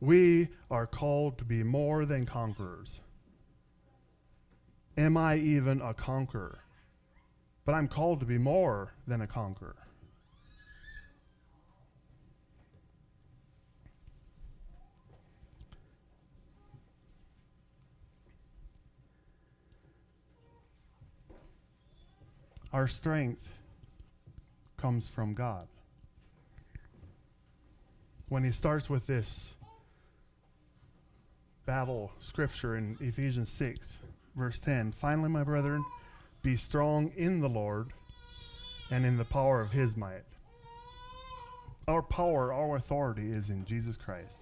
We 0.00 0.48
are 0.70 0.86
called 0.86 1.38
to 1.38 1.44
be 1.44 1.62
more 1.62 2.06
than 2.06 2.26
conquerors. 2.26 3.00
Am 4.96 5.16
I 5.16 5.36
even 5.36 5.80
a 5.80 5.92
conqueror? 5.92 6.63
But 7.64 7.74
I'm 7.74 7.88
called 7.88 8.20
to 8.20 8.26
be 8.26 8.38
more 8.38 8.92
than 9.06 9.20
a 9.20 9.26
conqueror. 9.26 9.76
Our 22.72 22.88
strength 22.88 23.52
comes 24.76 25.08
from 25.08 25.32
God. 25.32 25.68
When 28.28 28.42
he 28.42 28.50
starts 28.50 28.90
with 28.90 29.06
this 29.06 29.54
battle 31.66 32.10
scripture 32.18 32.76
in 32.76 32.96
Ephesians 33.00 33.52
6, 33.52 34.00
verse 34.34 34.58
10 34.58 34.90
Finally, 34.90 35.28
my 35.28 35.44
brethren, 35.44 35.84
Be 36.44 36.56
strong 36.56 37.10
in 37.16 37.40
the 37.40 37.48
Lord 37.48 37.88
and 38.90 39.06
in 39.06 39.16
the 39.16 39.24
power 39.24 39.62
of 39.62 39.72
his 39.72 39.96
might. 39.96 40.24
Our 41.88 42.02
power, 42.02 42.52
our 42.52 42.76
authority 42.76 43.32
is 43.32 43.48
in 43.48 43.64
Jesus 43.64 43.96
Christ. 43.96 44.38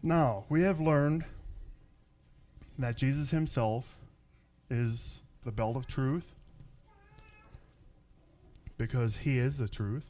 Now, 0.00 0.44
we 0.48 0.62
have 0.62 0.80
learned 0.80 1.24
that 2.78 2.96
Jesus 2.96 3.30
himself 3.30 3.96
is 4.70 5.22
the 5.44 5.50
belt 5.52 5.76
of 5.76 5.88
truth 5.88 6.34
because 8.78 9.18
he 9.18 9.38
is 9.38 9.58
the 9.58 9.68
truth. 9.68 10.06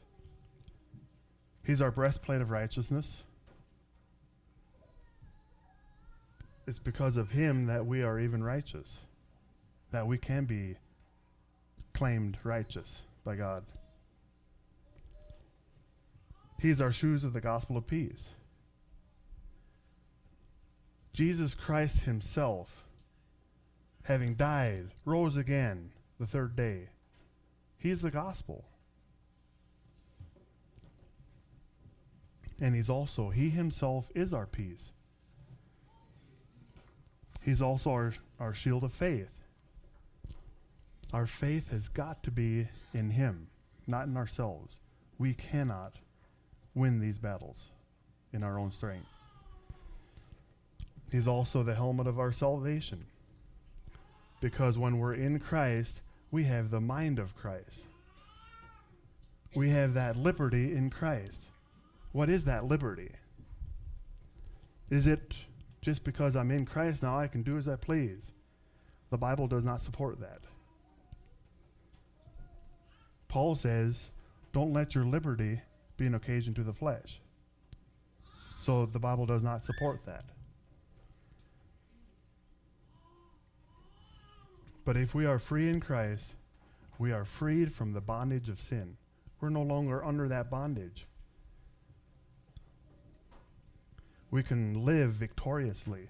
He's 1.65 1.81
our 1.81 1.91
breastplate 1.91 2.41
of 2.41 2.51
righteousness. 2.51 3.23
It's 6.67 6.79
because 6.79 7.17
of 7.17 7.31
him 7.31 7.65
that 7.65 7.87
we 7.87 8.03
are 8.03 8.19
even 8.19 8.43
righteous, 8.43 9.01
that 9.93 10.07
we 10.07 10.17
can 10.17 10.45
be 10.45 10.75
claimed 11.93 12.35
righteous 12.43 13.03
by 13.23 13.35
God. 13.35 13.63
He's 16.59 16.81
our 16.81 16.91
shoes 16.91 17.23
of 17.23 17.33
the 17.33 17.39
gospel 17.39 17.77
of 17.77 17.85
peace. 17.85 18.31
Jesus 21.13 21.53
Christ 21.53 22.05
himself, 22.05 22.87
having 24.05 24.33
died, 24.33 24.87
rose 25.05 25.37
again 25.37 25.91
the 26.19 26.25
third 26.25 26.55
day. 26.55 26.89
He's 27.77 28.01
the 28.01 28.09
gospel. 28.09 28.65
And 32.59 32.73
he's 32.73 32.89
also, 32.89 33.29
he 33.29 33.51
himself 33.51 34.09
is 34.15 34.33
our 34.33 34.47
peace. 34.47 34.89
He's 37.43 37.61
also 37.61 37.91
our, 37.91 38.13
our 38.39 38.55
shield 38.55 38.83
of 38.83 38.91
faith. 38.91 39.42
Our 41.13 41.27
faith 41.27 41.69
has 41.69 41.87
got 41.89 42.23
to 42.23 42.31
be 42.31 42.67
in 42.91 43.11
him, 43.11 43.47
not 43.85 44.07
in 44.07 44.17
ourselves. 44.17 44.79
We 45.19 45.35
cannot 45.35 45.97
win 46.73 46.99
these 46.99 47.19
battles 47.19 47.69
in 48.33 48.43
our 48.43 48.57
own 48.57 48.71
strength. 48.71 49.05
He's 51.11 51.27
also 51.27 51.61
the 51.61 51.75
helmet 51.75 52.07
of 52.07 52.17
our 52.19 52.31
salvation. 52.31 53.05
Because 54.41 54.79
when 54.79 54.97
we're 54.97 55.13
in 55.13 55.37
Christ, 55.37 56.01
we 56.31 56.45
have 56.45 56.71
the 56.71 56.81
mind 56.81 57.19
of 57.19 57.35
Christ. 57.35 57.83
We 59.55 59.69
have 59.69 59.93
that 59.93 60.17
liberty 60.17 60.73
in 60.75 60.89
Christ. 60.89 61.49
What 62.11 62.27
is 62.27 62.45
that 62.45 62.65
liberty? 62.65 63.11
Is 64.89 65.05
it 65.05 65.35
just 65.79 66.03
because 66.03 66.35
I'm 66.35 66.49
in 66.49 66.65
Christ 66.65 67.03
now 67.03 67.19
I 67.19 67.27
can 67.27 67.43
do 67.43 67.55
as 67.57 67.67
I 67.67 67.75
please? 67.75 68.31
The 69.11 69.17
Bible 69.19 69.47
does 69.47 69.63
not 69.63 69.81
support 69.81 70.19
that. 70.19 70.39
Paul 73.33 73.55
says, 73.55 74.11
don't 74.51 74.73
let 74.73 74.93
your 74.93 75.05
liberty 75.05 75.61
be 75.97 76.05
an 76.05 76.13
occasion 76.13 76.53
to 76.53 76.61
the 76.61 76.71
flesh. 76.71 77.19
So 78.59 78.85
the 78.85 78.99
Bible 78.99 79.25
does 79.25 79.41
not 79.41 79.65
support 79.65 80.05
that. 80.05 80.23
But 84.85 84.97
if 84.97 85.15
we 85.15 85.25
are 85.25 85.39
free 85.39 85.67
in 85.67 85.79
Christ, 85.79 86.35
we 86.99 87.11
are 87.11 87.25
freed 87.25 87.73
from 87.73 87.93
the 87.93 88.01
bondage 88.01 88.49
of 88.49 88.61
sin. 88.61 88.97
We're 89.41 89.49
no 89.49 89.63
longer 89.63 90.05
under 90.05 90.27
that 90.27 90.51
bondage. 90.51 91.07
We 94.29 94.43
can 94.43 94.85
live 94.85 95.13
victoriously. 95.13 96.09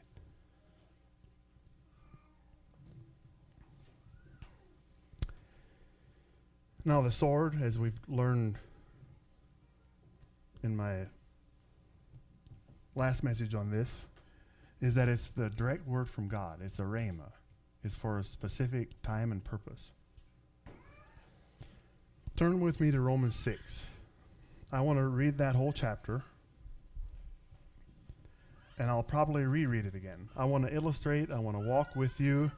Now, 6.86 7.02
the 7.02 7.12
sword, 7.12 7.62
as 7.62 7.80
we've 7.80 8.00
learned 8.10 8.58
in 10.62 10.76
my 10.76 11.06
last 12.94 13.24
message 13.24 13.56
on 13.56 13.72
this, 13.72 14.04
is 14.82 14.96
that 14.96 15.08
it's 15.08 15.30
the 15.30 15.50
direct 15.50 15.88
word 15.88 16.10
from 16.10 16.28
God. 16.28 16.60
It's 16.62 16.80
a 16.80 16.84
rhema 16.84 17.32
is 17.84 17.96
for 17.96 18.20
a 18.20 18.24
specific 18.24 19.02
time 19.02 19.32
and 19.32 19.44
purpose. 19.44 19.92
Turn 22.36 22.60
with 22.60 22.82
me 22.82 22.92
to 22.92 23.00
Romans 23.00 23.36
6. 23.36 23.84
I 24.72 24.82
want 24.82 25.00
to 25.00 25.06
read 25.06 25.38
that 25.38 25.56
whole 25.56 25.72
chapter, 25.72 26.24
and 28.80 28.90
I'll 28.90 29.04
probably 29.04 29.44
reread 29.44 29.86
it 29.86 29.96
again. 29.96 30.30
I 30.36 30.46
want 30.46 30.66
to 30.66 30.74
illustrate, 30.74 31.30
I 31.32 31.40
want 31.40 31.56
to 31.58 31.64
walk 31.64 31.96
with 31.96 32.20
you 32.20 32.52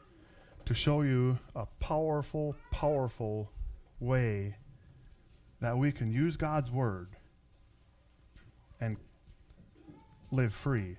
to 0.65 0.73
show 0.73 1.01
you 1.01 1.37
a 1.55 1.65
powerful, 1.79 2.55
powerful 2.71 3.51
way 4.05 4.57
that 5.61 5.77
we 5.77 5.91
can 5.91 6.11
use 6.11 6.37
God's 6.37 6.71
Word 6.71 7.09
and 8.79 8.97
live 10.31 10.53
free 10.53 10.97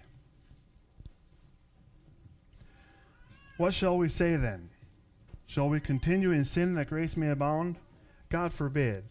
What 3.56 3.72
shall 3.72 3.96
we 3.96 4.10
say 4.10 4.36
then? 4.36 4.68
Shall 5.46 5.70
we 5.70 5.80
continue 5.80 6.30
in 6.30 6.44
sin 6.44 6.74
that 6.74 6.90
grace 6.90 7.16
may 7.16 7.30
abound? 7.30 7.76
God 8.28 8.52
forbid. 8.52 9.04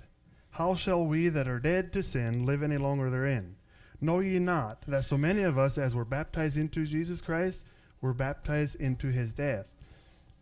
How 0.52 0.76
shall 0.76 1.04
we 1.04 1.30
that 1.30 1.48
are 1.48 1.60
dead 1.60 1.92
to 1.94 2.04
sin 2.04 2.46
live 2.46 2.62
any 2.62 2.78
longer 2.78 3.10
therein? 3.10 3.56
Know 4.00 4.20
ye 4.20 4.38
not 4.38 4.82
that 4.84 5.04
so 5.04 5.18
many 5.18 5.42
of 5.42 5.58
us 5.58 5.80
as 5.80 5.96
were 5.96 6.06
baptized 6.06 6.58
into 6.58 6.86
Jesus 6.86 7.22
Christ 7.22 7.64
were 8.02 8.14
baptized 8.14 8.76
into 8.76 9.08
his 9.08 9.34
death? 9.34 9.66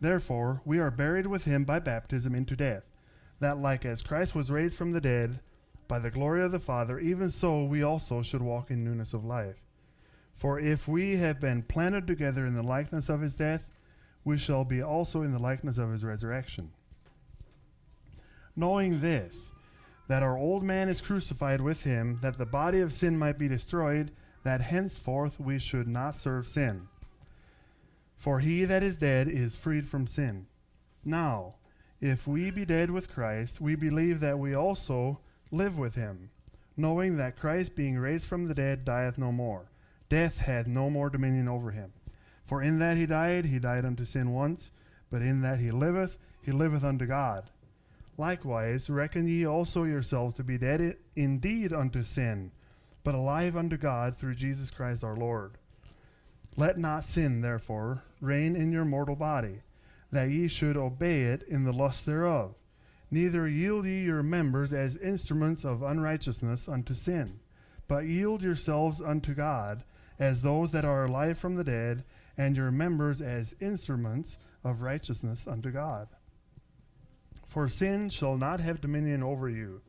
Therefore 0.00 0.60
we 0.66 0.78
are 0.78 0.90
buried 0.90 1.26
with 1.26 1.46
him 1.46 1.64
by 1.64 1.78
baptism 1.78 2.34
into 2.34 2.56
death, 2.56 2.82
that 3.40 3.58
like 3.58 3.84
as 3.84 4.02
Christ 4.02 4.34
was 4.34 4.50
raised 4.50 4.76
from 4.76 4.92
the 4.92 5.00
dead 5.00 5.40
by 5.88 5.98
the 5.98 6.10
glory 6.10 6.42
of 6.42 6.52
the 6.52 6.58
Father, 6.58 6.98
even 6.98 7.30
so 7.30 7.64
we 7.64 7.82
also 7.82 8.22
should 8.22 8.42
walk 8.42 8.70
in 8.70 8.84
newness 8.84 9.12
of 9.12 9.24
life. 9.24 9.56
For 10.34 10.58
if 10.58 10.88
we 10.88 11.16
have 11.16 11.40
been 11.40 11.62
planted 11.62 12.06
together 12.06 12.46
in 12.46 12.54
the 12.54 12.62
likeness 12.62 13.08
of 13.08 13.20
his 13.20 13.34
death, 13.34 13.70
we 14.24 14.38
shall 14.38 14.64
be 14.64 14.82
also 14.82 15.22
in 15.22 15.32
the 15.32 15.38
likeness 15.38 15.78
of 15.78 15.92
his 15.92 16.02
resurrection. 16.02 16.72
Knowing 18.56 19.00
this, 19.00 19.52
that 20.08 20.22
our 20.22 20.36
old 20.36 20.62
man 20.62 20.88
is 20.88 21.00
crucified 21.00 21.60
with 21.60 21.84
him, 21.84 22.18
that 22.22 22.38
the 22.38 22.46
body 22.46 22.80
of 22.80 22.92
sin 22.92 23.18
might 23.18 23.38
be 23.38 23.48
destroyed, 23.48 24.10
that 24.42 24.60
henceforth 24.60 25.40
we 25.40 25.58
should 25.58 25.88
not 25.88 26.14
serve 26.14 26.46
sin. 26.46 26.88
For 28.16 28.40
he 28.40 28.64
that 28.64 28.82
is 28.82 28.96
dead 28.96 29.28
is 29.28 29.56
freed 29.56 29.86
from 29.86 30.06
sin. 30.06 30.46
Now, 31.04 31.56
if 32.00 32.26
we 32.26 32.50
be 32.50 32.64
dead 32.64 32.90
with 32.90 33.12
Christ, 33.12 33.60
we 33.60 33.74
believe 33.74 34.20
that 34.20 34.38
we 34.38 34.54
also 34.54 35.20
live 35.50 35.78
with 35.78 35.94
him, 35.94 36.30
knowing 36.76 37.16
that 37.16 37.38
Christ, 37.38 37.76
being 37.76 37.98
raised 37.98 38.26
from 38.26 38.48
the 38.48 38.54
dead, 38.54 38.84
dieth 38.84 39.16
no 39.18 39.32
more. 39.32 39.70
Death 40.08 40.38
hath 40.38 40.66
no 40.66 40.90
more 40.90 41.10
dominion 41.10 41.48
over 41.48 41.70
him. 41.70 41.92
For 42.44 42.62
in 42.62 42.78
that 42.80 42.96
he 42.96 43.06
died, 43.06 43.46
he 43.46 43.58
died 43.58 43.84
unto 43.84 44.04
sin 44.04 44.32
once, 44.32 44.70
but 45.10 45.22
in 45.22 45.40
that 45.42 45.60
he 45.60 45.70
liveth, 45.70 46.18
he 46.42 46.52
liveth 46.52 46.84
unto 46.84 47.06
God. 47.06 47.50
Likewise, 48.16 48.90
reckon 48.90 49.26
ye 49.26 49.46
also 49.46 49.84
yourselves 49.84 50.34
to 50.34 50.44
be 50.44 50.58
dead 50.58 50.96
indeed 51.16 51.72
unto 51.72 52.02
sin, 52.02 52.52
but 53.02 53.14
alive 53.14 53.56
unto 53.56 53.76
God 53.76 54.16
through 54.16 54.34
Jesus 54.34 54.70
Christ 54.70 55.02
our 55.02 55.16
Lord. 55.16 55.52
Let 56.56 56.78
not 56.78 57.04
sin, 57.04 57.40
therefore, 57.40 58.04
reign 58.20 58.54
in 58.54 58.72
your 58.72 58.84
mortal 58.84 59.16
body, 59.16 59.62
that 60.14 60.30
ye 60.30 60.48
should 60.48 60.76
obey 60.76 61.22
it 61.22 61.42
in 61.42 61.64
the 61.64 61.72
lust 61.72 62.06
thereof. 62.06 62.54
Neither 63.10 63.46
yield 63.46 63.84
ye 63.84 64.04
your 64.04 64.22
members 64.22 64.72
as 64.72 64.96
instruments 64.96 65.64
of 65.64 65.82
unrighteousness 65.82 66.68
unto 66.68 66.94
sin, 66.94 67.38
but 67.86 68.06
yield 68.06 68.42
yourselves 68.42 69.00
unto 69.00 69.34
God 69.34 69.84
as 70.18 70.42
those 70.42 70.72
that 70.72 70.84
are 70.84 71.04
alive 71.04 71.38
from 71.38 71.56
the 71.56 71.64
dead, 71.64 72.04
and 72.36 72.56
your 72.56 72.70
members 72.70 73.20
as 73.20 73.54
instruments 73.60 74.36
of 74.64 74.80
righteousness 74.80 75.46
unto 75.46 75.70
God. 75.70 76.08
For 77.46 77.68
sin 77.68 78.10
shall 78.10 78.36
not 78.36 78.60
have 78.60 78.80
dominion 78.80 79.22
over 79.22 79.48
you, 79.48 79.82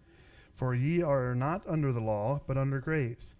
for 0.53 0.75
ye 0.75 1.01
are 1.01 1.33
not 1.35 1.61
under 1.67 1.91
the 1.91 2.01
law, 2.01 2.41
but 2.47 2.57
under 2.57 2.79
grace. 2.79 3.33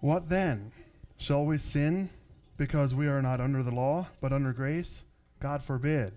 What 0.00 0.28
then? 0.28 0.72
Shall 1.16 1.44
we 1.44 1.58
sin 1.58 2.10
because 2.56 2.94
we 2.94 3.06
are 3.06 3.22
not 3.22 3.40
under 3.40 3.62
the 3.62 3.70
law, 3.70 4.08
but 4.20 4.32
under 4.32 4.52
grace? 4.52 5.02
God 5.44 5.62
forbid. 5.62 6.14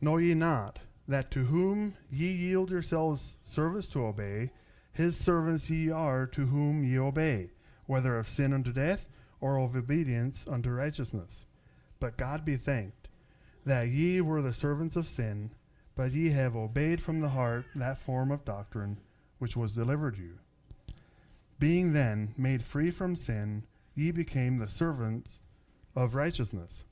Know 0.00 0.18
ye 0.18 0.34
not 0.34 0.78
that 1.08 1.32
to 1.32 1.46
whom 1.46 1.96
ye 2.08 2.30
yield 2.30 2.70
yourselves 2.70 3.38
service 3.42 3.88
to 3.88 4.06
obey, 4.06 4.52
his 4.92 5.16
servants 5.16 5.68
ye 5.68 5.90
are 5.90 6.24
to 6.28 6.46
whom 6.46 6.84
ye 6.84 6.96
obey, 6.96 7.50
whether 7.86 8.16
of 8.16 8.28
sin 8.28 8.52
unto 8.52 8.72
death, 8.72 9.08
or 9.40 9.58
of 9.58 9.74
obedience 9.74 10.46
unto 10.46 10.70
righteousness. 10.70 11.44
But 11.98 12.16
God 12.16 12.44
be 12.44 12.54
thanked, 12.54 13.08
that 13.66 13.88
ye 13.88 14.20
were 14.20 14.42
the 14.42 14.52
servants 14.52 14.94
of 14.94 15.08
sin, 15.08 15.50
but 15.96 16.12
ye 16.12 16.30
have 16.30 16.54
obeyed 16.54 17.00
from 17.02 17.20
the 17.20 17.30
heart 17.30 17.64
that 17.74 17.98
form 17.98 18.30
of 18.30 18.44
doctrine 18.44 18.98
which 19.40 19.56
was 19.56 19.74
delivered 19.74 20.16
you. 20.16 20.38
Being 21.58 21.94
then 21.94 22.32
made 22.38 22.62
free 22.62 22.92
from 22.92 23.16
sin, 23.16 23.64
ye 23.96 24.12
became 24.12 24.60
the 24.60 24.68
servants 24.68 25.40
of 25.96 26.14
righteousness. 26.14 26.84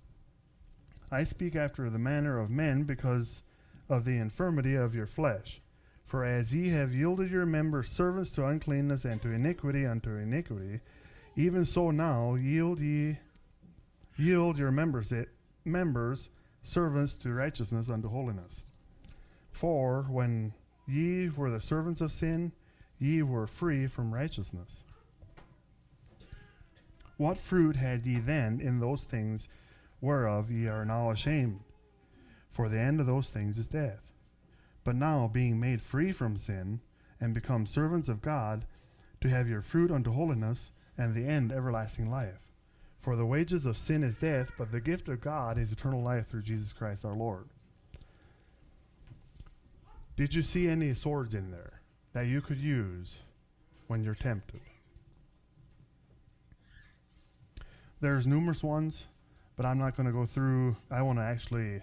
I 1.12 1.24
speak 1.24 1.54
after 1.54 1.90
the 1.90 1.98
manner 1.98 2.40
of 2.40 2.48
men 2.48 2.84
because 2.84 3.42
of 3.86 4.06
the 4.06 4.16
infirmity 4.16 4.74
of 4.74 4.94
your 4.94 5.06
flesh. 5.06 5.60
For 6.06 6.24
as 6.24 6.54
ye 6.54 6.70
have 6.70 6.94
yielded 6.94 7.30
your 7.30 7.44
members 7.44 7.90
servants 7.90 8.30
to 8.32 8.46
uncleanness 8.46 9.04
and 9.04 9.20
to 9.20 9.28
iniquity 9.28 9.84
unto 9.84 10.16
iniquity, 10.16 10.80
even 11.36 11.66
so 11.66 11.90
now 11.90 12.34
yield 12.34 12.80
ye 12.80 13.18
yield 14.16 14.56
your 14.56 14.70
members 14.70 15.12
it 15.12 15.28
members 15.64 16.30
servants 16.62 17.14
to 17.16 17.32
righteousness 17.32 17.90
unto 17.90 18.08
holiness. 18.08 18.62
For 19.50 20.06
when 20.08 20.54
ye 20.88 21.28
were 21.28 21.50
the 21.50 21.60
servants 21.60 22.00
of 22.00 22.10
sin, 22.10 22.52
ye 22.98 23.22
were 23.22 23.46
free 23.46 23.86
from 23.86 24.14
righteousness. 24.14 24.84
What 27.18 27.36
fruit 27.36 27.76
had 27.76 28.06
ye 28.06 28.18
then 28.18 28.60
in 28.60 28.80
those 28.80 29.04
things 29.04 29.48
whereof 30.02 30.50
ye 30.50 30.66
are 30.66 30.84
now 30.84 31.10
ashamed? 31.10 31.60
For 32.50 32.68
the 32.68 32.78
end 32.78 33.00
of 33.00 33.06
those 33.06 33.30
things 33.30 33.56
is 33.56 33.66
death. 33.66 34.12
But 34.84 34.96
now, 34.96 35.30
being 35.32 35.58
made 35.58 35.80
free 35.80 36.12
from 36.12 36.36
sin, 36.36 36.80
and 37.20 37.32
become 37.32 37.64
servants 37.64 38.08
of 38.10 38.20
God, 38.20 38.66
to 39.20 39.30
have 39.30 39.48
your 39.48 39.62
fruit 39.62 39.90
unto 39.90 40.12
holiness, 40.12 40.72
and 40.98 41.14
the 41.14 41.24
end 41.24 41.52
everlasting 41.52 42.10
life. 42.10 42.40
For 42.98 43.16
the 43.16 43.24
wages 43.24 43.64
of 43.64 43.78
sin 43.78 44.02
is 44.02 44.16
death, 44.16 44.50
but 44.58 44.72
the 44.72 44.80
gift 44.80 45.08
of 45.08 45.20
God 45.20 45.56
is 45.56 45.72
eternal 45.72 46.02
life 46.02 46.28
through 46.28 46.42
Jesus 46.42 46.72
Christ 46.72 47.04
our 47.04 47.14
Lord. 47.14 47.48
Did 50.16 50.34
you 50.34 50.42
see 50.42 50.68
any 50.68 50.92
swords 50.94 51.34
in 51.34 51.50
there 51.50 51.80
that 52.12 52.26
you 52.26 52.40
could 52.40 52.58
use 52.58 53.20
when 53.86 54.04
you're 54.04 54.14
tempted? 54.14 54.60
There's 58.00 58.26
numerous 58.26 58.64
ones, 58.64 59.06
but 59.62 59.68
I'm 59.68 59.78
not 59.78 59.96
going 59.96 60.08
to 60.08 60.12
go 60.12 60.26
through. 60.26 60.74
I 60.90 61.02
want 61.02 61.18
to 61.20 61.22
actually 61.22 61.82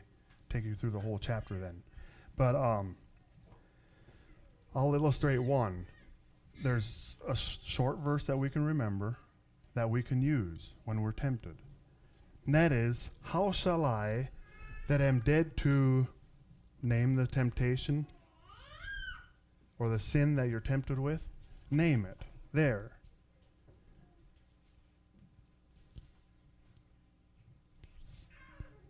take 0.49 0.65
you 0.65 0.75
through 0.75 0.89
the 0.89 0.99
whole 0.99 1.17
chapter 1.17 1.57
then. 1.57 1.81
But 2.35 2.53
um, 2.53 2.97
I'll 4.75 4.93
illustrate 4.93 5.37
one. 5.37 5.85
There's 6.61 7.15
a 7.25 7.37
sh- 7.37 7.59
short 7.63 7.99
verse 7.99 8.25
that 8.25 8.35
we 8.35 8.49
can 8.49 8.65
remember 8.65 9.15
that 9.75 9.89
we 9.89 10.03
can 10.03 10.21
use 10.21 10.73
when 10.83 11.01
we're 11.01 11.13
tempted. 11.13 11.55
And 12.45 12.53
that 12.53 12.73
is, 12.73 13.11
How 13.21 13.53
shall 13.53 13.85
I, 13.85 14.31
that 14.89 14.99
am 14.99 15.21
dead 15.21 15.55
to 15.57 16.09
name 16.83 17.15
the 17.15 17.27
temptation 17.27 18.07
or 19.77 19.87
the 19.87 19.99
sin 19.99 20.35
that 20.35 20.49
you're 20.49 20.59
tempted 20.59 20.99
with? 20.99 21.29
Name 21.71 22.05
it. 22.05 22.23
There. 22.51 22.98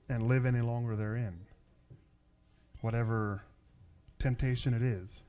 And 0.10 0.28
live 0.28 0.45
any 0.45 0.62
longer 0.62 0.95
therein. 0.95 1.39
Whatever 2.82 3.43
temptation 4.17 4.74
it 4.74 4.82
is. 4.82 5.22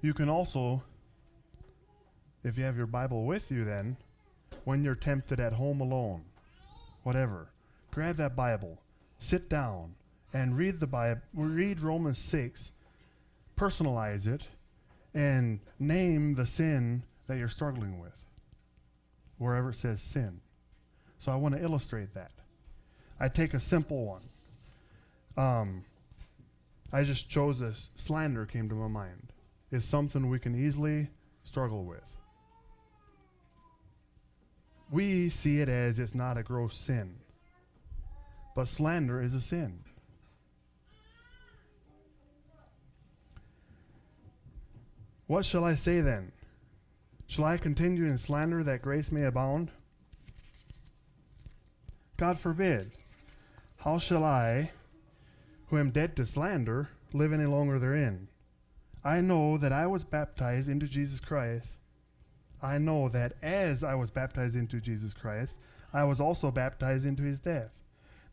You 0.00 0.12
can 0.12 0.28
also, 0.28 0.82
if 2.42 2.58
you 2.58 2.64
have 2.64 2.76
your 2.76 2.88
Bible 2.88 3.24
with 3.24 3.52
you, 3.52 3.64
then, 3.64 3.96
when 4.64 4.82
you're 4.82 4.96
tempted 4.96 5.38
at 5.38 5.52
home 5.52 5.80
alone, 5.80 6.24
whatever, 7.04 7.50
grab 7.92 8.16
that 8.16 8.34
Bible, 8.34 8.82
sit 9.20 9.48
down, 9.48 9.94
and 10.32 10.56
read 10.56 10.80
the 10.80 10.88
Bible. 10.88 11.20
Read 11.32 11.80
Romans 11.80 12.18
six, 12.18 12.72
personalize 13.56 14.26
it, 14.26 14.48
and 15.14 15.60
name 15.78 16.34
the 16.34 16.46
sin 16.46 17.04
that 17.28 17.38
you're 17.38 17.48
struggling 17.48 18.00
with. 18.00 18.16
Wherever 19.42 19.70
it 19.70 19.76
says 19.76 20.00
sin. 20.00 20.40
So 21.18 21.32
I 21.32 21.36
want 21.36 21.54
to 21.54 21.62
illustrate 21.62 22.14
that. 22.14 22.32
I 23.20 23.28
take 23.28 23.54
a 23.54 23.60
simple 23.60 24.04
one. 24.06 24.22
Um, 25.36 25.84
I 26.92 27.04
just 27.04 27.28
chose 27.28 27.60
this. 27.60 27.90
Slander 27.94 28.46
came 28.46 28.68
to 28.68 28.74
my 28.74 28.88
mind 28.88 29.32
is 29.72 29.84
something 29.86 30.28
we 30.28 30.38
can 30.38 30.54
easily 30.54 31.08
struggle 31.42 31.84
with. 31.84 32.16
We 34.90 35.30
see 35.30 35.60
it 35.60 35.68
as 35.70 35.98
it's 35.98 36.14
not 36.14 36.36
a 36.36 36.42
gross 36.42 36.76
sin, 36.76 37.16
but 38.54 38.68
slander 38.68 39.22
is 39.22 39.34
a 39.34 39.40
sin. 39.40 39.80
What 45.26 45.46
shall 45.46 45.64
I 45.64 45.76
say 45.76 46.02
then? 46.02 46.32
Shall 47.32 47.46
I 47.46 47.56
continue 47.56 48.04
in 48.04 48.18
slander 48.18 48.62
that 48.62 48.82
grace 48.82 49.10
may 49.10 49.22
abound? 49.22 49.70
God 52.18 52.38
forbid. 52.38 52.90
How 53.78 53.96
shall 53.96 54.22
I, 54.22 54.70
who 55.68 55.78
am 55.78 55.92
dead 55.92 56.14
to 56.16 56.26
slander, 56.26 56.90
live 57.14 57.32
any 57.32 57.46
longer 57.46 57.78
therein? 57.78 58.28
I 59.02 59.22
know 59.22 59.56
that 59.56 59.72
I 59.72 59.86
was 59.86 60.04
baptized 60.04 60.68
into 60.68 60.86
Jesus 60.86 61.20
Christ. 61.20 61.78
I 62.60 62.76
know 62.76 63.08
that 63.08 63.32
as 63.40 63.82
I 63.82 63.94
was 63.94 64.10
baptized 64.10 64.54
into 64.54 64.78
Jesus 64.78 65.14
Christ, 65.14 65.56
I 65.90 66.04
was 66.04 66.20
also 66.20 66.50
baptized 66.50 67.06
into 67.06 67.22
his 67.22 67.40
death. 67.40 67.80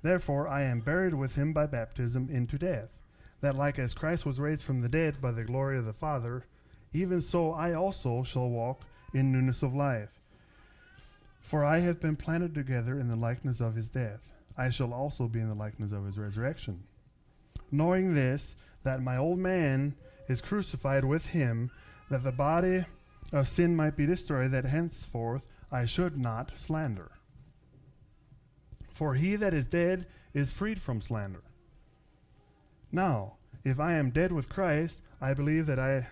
Therefore, 0.02 0.46
I 0.46 0.64
am 0.64 0.82
buried 0.82 1.14
with 1.14 1.36
him 1.36 1.54
by 1.54 1.68
baptism 1.68 2.28
into 2.30 2.58
death, 2.58 3.00
that 3.40 3.56
like 3.56 3.80
as 3.80 3.94
Christ 3.94 4.26
was 4.26 4.42
raised 4.42 4.64
from 4.64 4.82
the 4.82 4.90
dead 4.90 5.22
by 5.22 5.32
the 5.32 5.46
glory 5.46 5.78
of 5.78 5.86
the 5.86 5.94
Father, 5.94 6.44
even 6.92 7.22
so 7.22 7.54
I 7.54 7.74
also 7.74 8.24
shall 8.24 8.50
walk 8.50 8.84
in 9.14 9.32
newness 9.32 9.64
of 9.64 9.74
life. 9.74 10.20
For 11.40 11.64
I 11.64 11.80
have 11.80 12.00
been 12.00 12.16
planted 12.16 12.54
together 12.54 13.00
in 13.00 13.08
the 13.08 13.16
likeness 13.16 13.60
of 13.60 13.76
his 13.76 13.90
death. 13.90 14.32
I 14.58 14.70
shall 14.70 14.94
also 14.94 15.28
be 15.28 15.40
in 15.40 15.50
the 15.50 15.56
likeness 15.56 15.92
of 15.92 16.06
his 16.06 16.18
resurrection. 16.18 16.84
Knowing 17.72 18.14
this, 18.14 18.56
that 18.84 19.02
my 19.02 19.18
old 19.18 19.40
man 19.40 19.96
is 20.28 20.42
crucified 20.42 21.06
with 21.06 21.28
him, 21.28 21.72
that 22.10 22.24
the 22.24 22.32
body 22.32 22.86
of 23.32 23.48
sin 23.48 23.76
might 23.76 23.96
be 23.96 24.06
destroyed, 24.06 24.52
that 24.52 24.66
henceforth 24.66 25.46
I 25.72 25.86
should 25.86 26.18
not 26.18 26.52
slander. 26.58 27.12
For 28.92 29.16
he 29.16 29.36
that 29.38 29.54
is 29.54 29.66
dead 29.66 30.08
is 30.34 30.52
freed 30.52 30.80
from 30.80 31.02
slander. 31.02 31.44
Now, 32.92 33.38
if 33.64 33.80
I 33.80 33.94
am 33.94 34.10
dead 34.10 34.32
with 34.32 34.50
Christ, 34.50 35.02
I 35.22 35.34
believe 35.34 35.66
that 35.68 35.80
I 35.80 36.08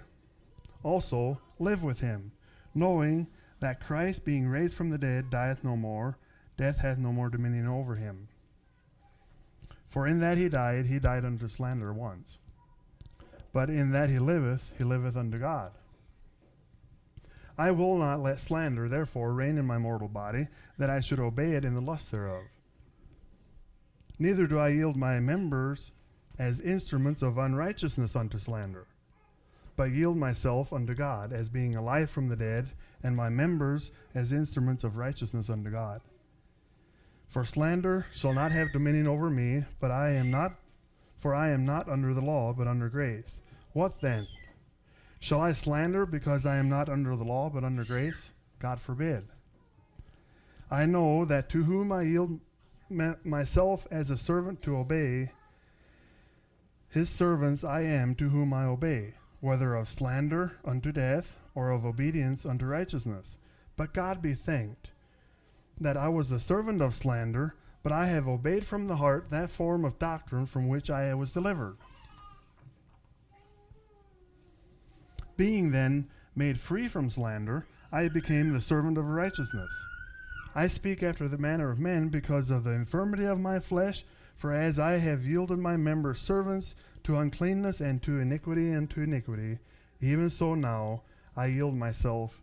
also 0.83 1.41
live 1.59 1.83
with 1.83 2.01
him, 2.01 2.31
knowing 2.77 3.27
that 3.59 3.79
Christ, 3.83 4.23
being 4.23 4.47
raised 4.47 4.75
from 4.75 4.89
the 4.89 4.97
dead, 4.97 5.29
dieth 5.29 5.63
no 5.63 5.75
more, 5.75 6.17
death 6.55 6.79
hath 6.79 6.97
no 6.97 7.11
more 7.11 7.29
dominion 7.29 7.67
over 7.67 7.95
him. 7.95 8.27
For 9.89 10.05
in 10.05 10.19
that 10.19 10.37
he 10.37 10.47
died, 10.47 10.85
he 10.85 10.99
died 10.99 11.25
under 11.25 11.47
slander 11.47 11.91
once 11.93 12.37
but 13.57 13.71
in 13.71 13.91
that 13.91 14.07
he 14.07 14.19
liveth, 14.19 14.71
he 14.77 14.83
liveth 14.83 15.17
unto 15.17 15.39
God. 15.39 15.71
I 17.57 17.71
will 17.71 17.97
not 17.97 18.19
let 18.19 18.39
slander, 18.39 18.87
therefore, 18.87 19.33
reign 19.33 19.57
in 19.57 19.65
my 19.65 19.79
mortal 19.79 20.07
body, 20.07 20.47
that 20.77 20.91
I 20.91 20.99
should 20.99 21.19
obey 21.19 21.53
it 21.53 21.65
in 21.65 21.73
the 21.73 21.81
lust 21.81 22.11
thereof. 22.11 22.43
Neither 24.19 24.45
do 24.45 24.59
I 24.59 24.69
yield 24.69 24.95
my 24.95 25.19
members 25.19 25.91
as 26.37 26.61
instruments 26.61 27.23
of 27.23 27.39
unrighteousness 27.39 28.15
unto 28.15 28.37
slander, 28.37 28.85
but 29.77 29.91
yield 29.91 30.17
myself 30.17 30.73
unto 30.73 30.93
God, 30.93 31.31
as 31.31 31.47
being 31.47 31.75
alive 31.75 32.09
from 32.09 32.27
the 32.27 32.35
dead, 32.35 32.71
and 33.01 33.15
my 33.15 33.29
members 33.29 33.91
as 34.13 34.33
instruments 34.33 34.83
of 34.83 34.97
righteousness 34.97 35.49
unto 35.49 35.69
God. 35.69 36.01
For 37.27 37.45
slander 37.45 38.07
shall 38.11 38.33
not 38.33 38.51
have 38.51 38.73
dominion 38.73 39.07
over 39.07 39.29
me, 39.29 39.63
but 39.79 39.91
I 39.91 40.11
am 40.11 40.29
not 40.29 40.55
for 41.15 41.33
I 41.33 41.49
am 41.49 41.65
not 41.65 41.89
under 41.89 42.13
the 42.13 42.21
law, 42.21 42.53
but 42.53 42.67
under 42.67 42.89
grace. 42.89 43.41
What 43.73 44.01
then? 44.01 44.27
Shall 45.19 45.41
I 45.41 45.53
slander 45.53 46.05
because 46.05 46.45
I 46.45 46.57
am 46.57 46.69
not 46.69 46.89
under 46.89 47.15
the 47.15 47.23
law, 47.23 47.49
but 47.49 47.63
under 47.63 47.83
grace? 47.83 48.29
God 48.59 48.79
forbid. 48.79 49.27
I 50.69 50.85
know 50.85 51.25
that 51.25 51.49
to 51.49 51.63
whom 51.63 51.91
I 51.91 52.03
yield 52.03 52.39
myself 52.89 53.87
as 53.89 54.09
a 54.09 54.17
servant 54.17 54.61
to 54.63 54.77
obey, 54.77 55.31
his 56.89 57.09
servants 57.09 57.63
I 57.63 57.81
am 57.81 58.15
to 58.15 58.29
whom 58.29 58.53
I 58.53 58.65
obey, 58.65 59.15
whether 59.39 59.75
of 59.75 59.89
slander 59.89 60.57
unto 60.65 60.91
death, 60.91 61.39
or 61.53 61.69
of 61.71 61.85
obedience 61.85 62.45
unto 62.45 62.65
righteousness. 62.65 63.37
But 63.75 63.93
God 63.93 64.21
be 64.21 64.33
thanked 64.33 64.91
that 65.79 65.97
I 65.97 66.07
was 66.07 66.29
the 66.29 66.39
servant 66.39 66.81
of 66.81 66.95
slander 66.95 67.55
but 67.87 67.95
I 67.95 68.07
have 68.07 68.27
obeyed 68.27 68.65
from 68.65 68.87
the 68.87 68.97
heart 68.97 69.27
that 69.29 69.49
form 69.49 69.85
of 69.85 69.97
doctrine 69.97 70.45
from 70.45 70.67
which 70.67 70.89
I 70.89 71.13
was 71.13 71.31
delivered. 71.31 71.77
Being 75.37 75.71
then 75.71 76.09
made 76.35 76.59
free 76.59 76.89
from 76.89 77.09
slander, 77.09 77.65
I 77.89 78.09
became 78.09 78.51
the 78.51 78.59
servant 78.59 78.97
of 78.97 79.05
righteousness. 79.05 79.71
I 80.53 80.67
speak 80.67 81.01
after 81.01 81.29
the 81.29 81.37
manner 81.37 81.69
of 81.71 81.79
men 81.79 82.09
because 82.09 82.49
of 82.49 82.65
the 82.65 82.71
infirmity 82.71 83.23
of 83.23 83.39
my 83.39 83.59
flesh, 83.59 84.03
for 84.35 84.51
as 84.51 84.77
I 84.77 84.97
have 84.97 85.25
yielded 85.25 85.59
my 85.59 85.77
members 85.77 86.19
servants 86.19 86.75
to 87.07 87.17
uncleanness 87.17 87.79
and 87.79 88.03
to 88.03 88.19
iniquity 88.19 88.69
and 88.69 88.89
to 88.89 89.01
iniquity, 89.01 89.59
even 90.01 90.29
so 90.29 90.53
now 90.53 91.03
I 91.37 91.45
yield 91.45 91.73
myself, 91.73 92.41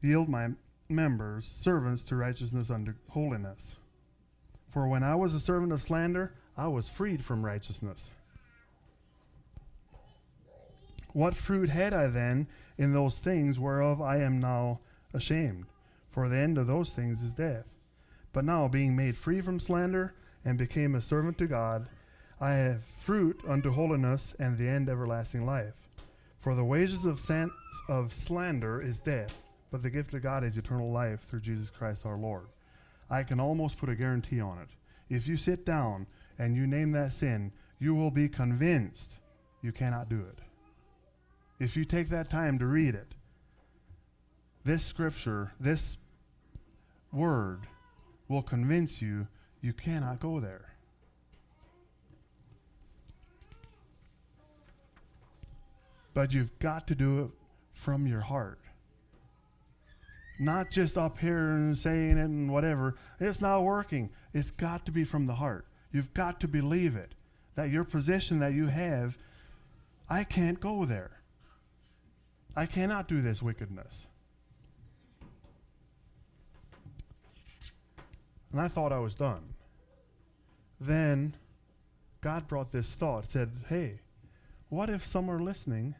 yield 0.00 0.28
my 0.28 0.50
members 0.88 1.44
servants 1.44 2.02
to 2.02 2.14
righteousness 2.14 2.70
unto 2.70 2.94
holiness. 3.08 3.74
For 4.70 4.86
when 4.86 5.02
I 5.02 5.16
was 5.16 5.34
a 5.34 5.40
servant 5.40 5.72
of 5.72 5.82
slander, 5.82 6.34
I 6.56 6.68
was 6.68 6.88
freed 6.88 7.24
from 7.24 7.44
righteousness. 7.44 8.10
What 11.12 11.34
fruit 11.34 11.68
had 11.68 11.92
I 11.92 12.06
then 12.06 12.46
in 12.76 12.92
those 12.92 13.18
things 13.18 13.58
whereof 13.58 14.00
I 14.00 14.18
am 14.18 14.38
now 14.38 14.78
ashamed? 15.12 15.64
For 16.08 16.28
the 16.28 16.38
end 16.38 16.58
of 16.58 16.68
those 16.68 16.92
things 16.92 17.24
is 17.24 17.32
death. 17.32 17.72
But 18.32 18.44
now, 18.44 18.68
being 18.68 18.94
made 18.94 19.16
free 19.16 19.40
from 19.40 19.58
slander 19.58 20.14
and 20.44 20.56
became 20.56 20.94
a 20.94 21.00
servant 21.00 21.38
to 21.38 21.48
God, 21.48 21.88
I 22.40 22.50
have 22.52 22.84
fruit 22.84 23.40
unto 23.46 23.72
holiness 23.72 24.34
and 24.38 24.56
the 24.56 24.68
end 24.68 24.88
everlasting 24.88 25.44
life. 25.44 25.74
For 26.38 26.54
the 26.54 26.64
wages 26.64 27.04
of, 27.04 27.18
san- 27.18 27.50
of 27.88 28.12
slander 28.12 28.80
is 28.80 29.00
death, 29.00 29.42
but 29.72 29.82
the 29.82 29.90
gift 29.90 30.14
of 30.14 30.22
God 30.22 30.44
is 30.44 30.56
eternal 30.56 30.92
life 30.92 31.20
through 31.28 31.40
Jesus 31.40 31.68
Christ 31.68 32.06
our 32.06 32.16
Lord. 32.16 32.46
I 33.10 33.24
can 33.24 33.40
almost 33.40 33.78
put 33.78 33.88
a 33.88 33.96
guarantee 33.96 34.40
on 34.40 34.58
it. 34.58 34.68
If 35.12 35.26
you 35.26 35.36
sit 35.36 35.66
down 35.66 36.06
and 36.38 36.54
you 36.54 36.66
name 36.66 36.92
that 36.92 37.12
sin, 37.12 37.52
you 37.80 37.94
will 37.94 38.10
be 38.10 38.28
convinced 38.28 39.14
you 39.62 39.72
cannot 39.72 40.08
do 40.08 40.20
it. 40.20 40.38
If 41.58 41.76
you 41.76 41.84
take 41.84 42.08
that 42.10 42.30
time 42.30 42.58
to 42.60 42.66
read 42.66 42.94
it, 42.94 43.14
this 44.64 44.84
scripture, 44.84 45.52
this 45.58 45.96
word, 47.12 47.66
will 48.28 48.42
convince 48.42 49.02
you 49.02 49.26
you 49.60 49.72
cannot 49.72 50.20
go 50.20 50.38
there. 50.38 50.67
But 56.14 56.34
you've 56.34 56.58
got 56.58 56.86
to 56.88 56.94
do 56.94 57.20
it 57.20 57.30
from 57.72 58.06
your 58.06 58.20
heart. 58.20 58.60
Not 60.38 60.70
just 60.70 60.96
up 60.96 61.18
here 61.18 61.50
and 61.50 61.76
saying 61.76 62.18
it 62.18 62.24
and 62.24 62.52
whatever. 62.52 62.94
It's 63.18 63.40
not 63.40 63.64
working. 63.64 64.10
It's 64.32 64.50
got 64.50 64.86
to 64.86 64.92
be 64.92 65.04
from 65.04 65.26
the 65.26 65.34
heart. 65.34 65.66
You've 65.92 66.14
got 66.14 66.40
to 66.40 66.48
believe 66.48 66.94
it. 66.96 67.14
That 67.56 67.70
your 67.70 67.84
position 67.84 68.38
that 68.38 68.52
you 68.52 68.66
have, 68.66 69.18
I 70.08 70.22
can't 70.24 70.60
go 70.60 70.84
there. 70.84 71.20
I 72.54 72.66
cannot 72.66 73.08
do 73.08 73.20
this 73.20 73.42
wickedness. 73.42 74.06
And 78.52 78.60
I 78.60 78.68
thought 78.68 78.92
I 78.92 78.98
was 78.98 79.14
done. 79.14 79.54
Then 80.80 81.34
God 82.20 82.48
brought 82.48 82.72
this 82.72 82.94
thought, 82.94 83.30
said, 83.30 83.50
Hey, 83.68 84.00
what 84.68 84.90
if 84.90 85.06
some 85.06 85.30
are 85.30 85.40
listening? 85.40 85.94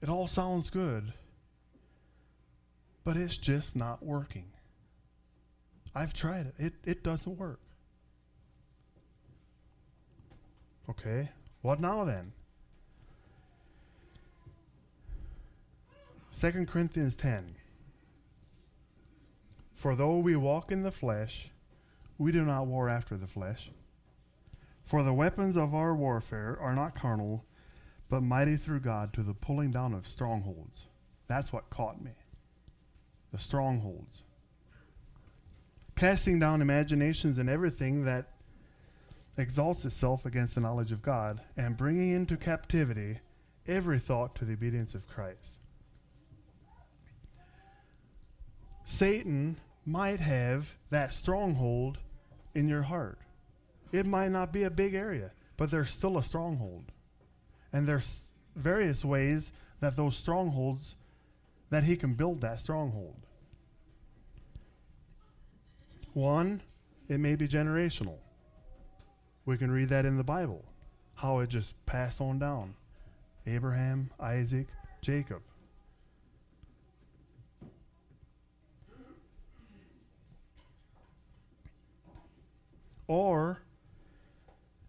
It 0.00 0.08
all 0.08 0.26
sounds 0.26 0.70
good, 0.70 1.12
but 3.04 3.16
it's 3.16 3.36
just 3.36 3.74
not 3.74 4.04
working. 4.04 4.46
I've 5.94 6.12
tried 6.12 6.46
it, 6.46 6.54
it, 6.58 6.72
it 6.84 7.02
doesn't 7.02 7.38
work. 7.38 7.60
Okay, 10.88 11.30
what 11.62 11.80
now 11.80 12.04
then? 12.04 12.32
2 16.38 16.66
Corinthians 16.66 17.14
10. 17.14 17.56
For 19.74 19.96
though 19.96 20.18
we 20.18 20.36
walk 20.36 20.70
in 20.70 20.82
the 20.82 20.90
flesh, 20.90 21.50
we 22.18 22.30
do 22.30 22.44
not 22.44 22.66
war 22.66 22.88
after 22.88 23.16
the 23.16 23.26
flesh. 23.26 23.70
For 24.86 25.02
the 25.02 25.12
weapons 25.12 25.56
of 25.56 25.74
our 25.74 25.96
warfare 25.96 26.56
are 26.60 26.72
not 26.72 26.94
carnal, 26.94 27.44
but 28.08 28.22
mighty 28.22 28.56
through 28.56 28.80
God 28.80 29.12
to 29.14 29.24
the 29.24 29.34
pulling 29.34 29.72
down 29.72 29.92
of 29.92 30.06
strongholds. 30.06 30.86
That's 31.26 31.52
what 31.52 31.70
caught 31.70 32.00
me. 32.00 32.12
The 33.32 33.38
strongholds. 33.40 34.22
Casting 35.96 36.38
down 36.38 36.62
imaginations 36.62 37.36
and 37.36 37.50
everything 37.50 38.04
that 38.04 38.28
exalts 39.36 39.84
itself 39.84 40.24
against 40.24 40.54
the 40.54 40.60
knowledge 40.60 40.92
of 40.92 41.02
God, 41.02 41.40
and 41.56 41.76
bringing 41.76 42.12
into 42.12 42.36
captivity 42.36 43.18
every 43.66 43.98
thought 43.98 44.36
to 44.36 44.44
the 44.44 44.52
obedience 44.52 44.94
of 44.94 45.08
Christ. 45.08 45.58
Satan 48.84 49.56
might 49.84 50.20
have 50.20 50.76
that 50.90 51.12
stronghold 51.12 51.98
in 52.54 52.68
your 52.68 52.82
heart. 52.82 53.18
It 53.92 54.06
might 54.06 54.30
not 54.30 54.52
be 54.52 54.64
a 54.64 54.70
big 54.70 54.94
area, 54.94 55.32
but 55.56 55.70
there's 55.70 55.90
still 55.90 56.18
a 56.18 56.22
stronghold. 56.22 56.92
And 57.72 57.86
there's 57.86 58.24
various 58.54 59.04
ways 59.04 59.52
that 59.80 59.96
those 59.96 60.16
strongholds 60.16 60.96
that 61.70 61.84
he 61.84 61.96
can 61.96 62.14
build 62.14 62.40
that 62.40 62.60
stronghold. 62.60 63.16
One, 66.12 66.62
it 67.08 67.20
may 67.20 67.36
be 67.36 67.46
generational. 67.46 68.16
We 69.44 69.56
can 69.58 69.70
read 69.70 69.90
that 69.90 70.06
in 70.06 70.16
the 70.16 70.24
Bible, 70.24 70.64
how 71.14 71.40
it 71.40 71.48
just 71.48 71.74
passed 71.86 72.20
on 72.20 72.38
down. 72.38 72.74
Abraham, 73.46 74.10
Isaac, 74.18 74.66
Jacob. 75.02 75.42
Or 83.06 83.60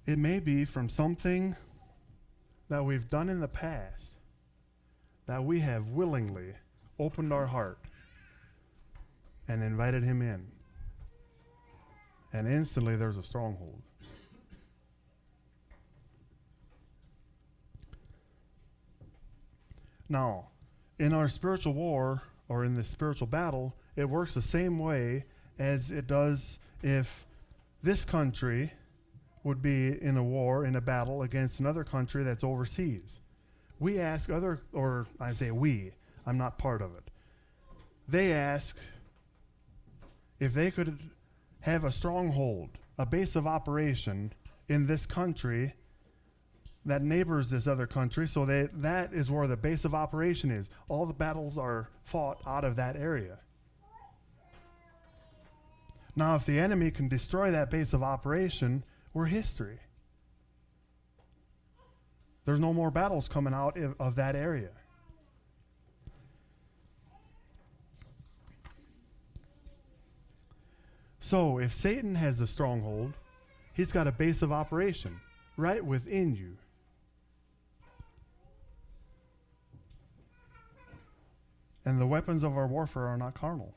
it 0.07 0.17
may 0.17 0.39
be 0.39 0.63
from 0.63 0.87
something 0.87 1.55
that 2.69 2.83
we've 2.83 3.09
done 3.09 3.27
in 3.27 3.41
the 3.41 3.47
past 3.47 4.11
that 5.25 5.43
we 5.43 5.59
have 5.59 5.89
willingly 5.89 6.53
opened 6.97 7.33
our 7.33 7.45
heart 7.45 7.77
and 9.49 9.61
invited 9.61 10.03
him 10.03 10.21
in. 10.21 10.47
And 12.31 12.47
instantly 12.47 12.95
there's 12.95 13.17
a 13.17 13.23
stronghold. 13.23 13.81
Now, 20.07 20.47
in 20.97 21.13
our 21.13 21.27
spiritual 21.27 21.73
war 21.73 22.21
or 22.47 22.63
in 22.63 22.75
the 22.75 22.83
spiritual 22.85 23.27
battle, 23.27 23.75
it 23.97 24.09
works 24.09 24.33
the 24.33 24.41
same 24.41 24.79
way 24.79 25.25
as 25.59 25.91
it 25.91 26.07
does 26.07 26.59
if 26.81 27.25
this 27.83 28.05
country 28.05 28.71
would 29.47 29.61
be 29.61 29.99
in 30.01 30.17
a 30.17 30.23
war, 30.23 30.65
in 30.65 30.75
a 30.75 30.81
battle 30.81 31.21
against 31.21 31.61
another 31.61 31.85
country 31.85 32.23
that's 32.23 32.43
overseas. 32.43 33.19
We 33.79 33.97
ask 33.97 34.29
other, 34.29 34.59
or 34.73 35.07
I 35.19 35.31
say 35.31 35.51
we, 35.51 35.93
I'm 36.25 36.37
not 36.37 36.57
part 36.57 36.81
of 36.81 36.93
it. 36.95 37.09
They 38.09 38.33
ask 38.33 38.77
if 40.39 40.53
they 40.53 40.69
could 40.69 40.99
have 41.61 41.85
a 41.85 41.91
stronghold, 41.91 42.71
a 42.97 43.05
base 43.05 43.37
of 43.37 43.47
operation 43.47 44.33
in 44.67 44.87
this 44.87 45.05
country 45.05 45.73
that 46.85 47.01
neighbors 47.01 47.49
this 47.49 47.67
other 47.67 47.87
country, 47.87 48.27
so 48.27 48.45
they, 48.45 48.67
that 48.73 49.13
is 49.13 49.31
where 49.31 49.47
the 49.47 49.57
base 49.57 49.85
of 49.85 49.95
operation 49.95 50.51
is. 50.51 50.69
All 50.89 51.05
the 51.05 51.13
battles 51.13 51.57
are 51.57 51.89
fought 52.03 52.41
out 52.45 52.65
of 52.65 52.75
that 52.75 52.97
area. 52.97 53.39
Now, 56.17 56.35
if 56.35 56.45
the 56.45 56.59
enemy 56.59 56.91
can 56.91 57.07
destroy 57.07 57.51
that 57.51 57.69
base 57.69 57.93
of 57.93 58.03
operation, 58.03 58.83
we're 59.17 59.25
history. 59.25 59.79
There's 62.45 62.59
no 62.59 62.71
more 62.71 62.91
battles 62.91 63.27
coming 63.27 63.51
out 63.51 63.75
of 63.99 64.15
that 64.15 64.35
area. 64.35 64.69
So, 71.19 71.57
if 71.57 71.73
Satan 71.73 72.13
has 72.13 72.39
a 72.39 72.45
stronghold, 72.45 73.13
he's 73.73 73.91
got 73.91 74.05
a 74.05 74.11
base 74.11 74.43
of 74.43 74.51
operation 74.51 75.19
right 75.57 75.83
within 75.83 76.35
you. 76.35 76.57
And 81.83 81.99
the 81.99 82.05
weapons 82.05 82.43
of 82.43 82.55
our 82.55 82.67
warfare 82.67 83.07
are 83.07 83.17
not 83.17 83.33
carnal, 83.33 83.73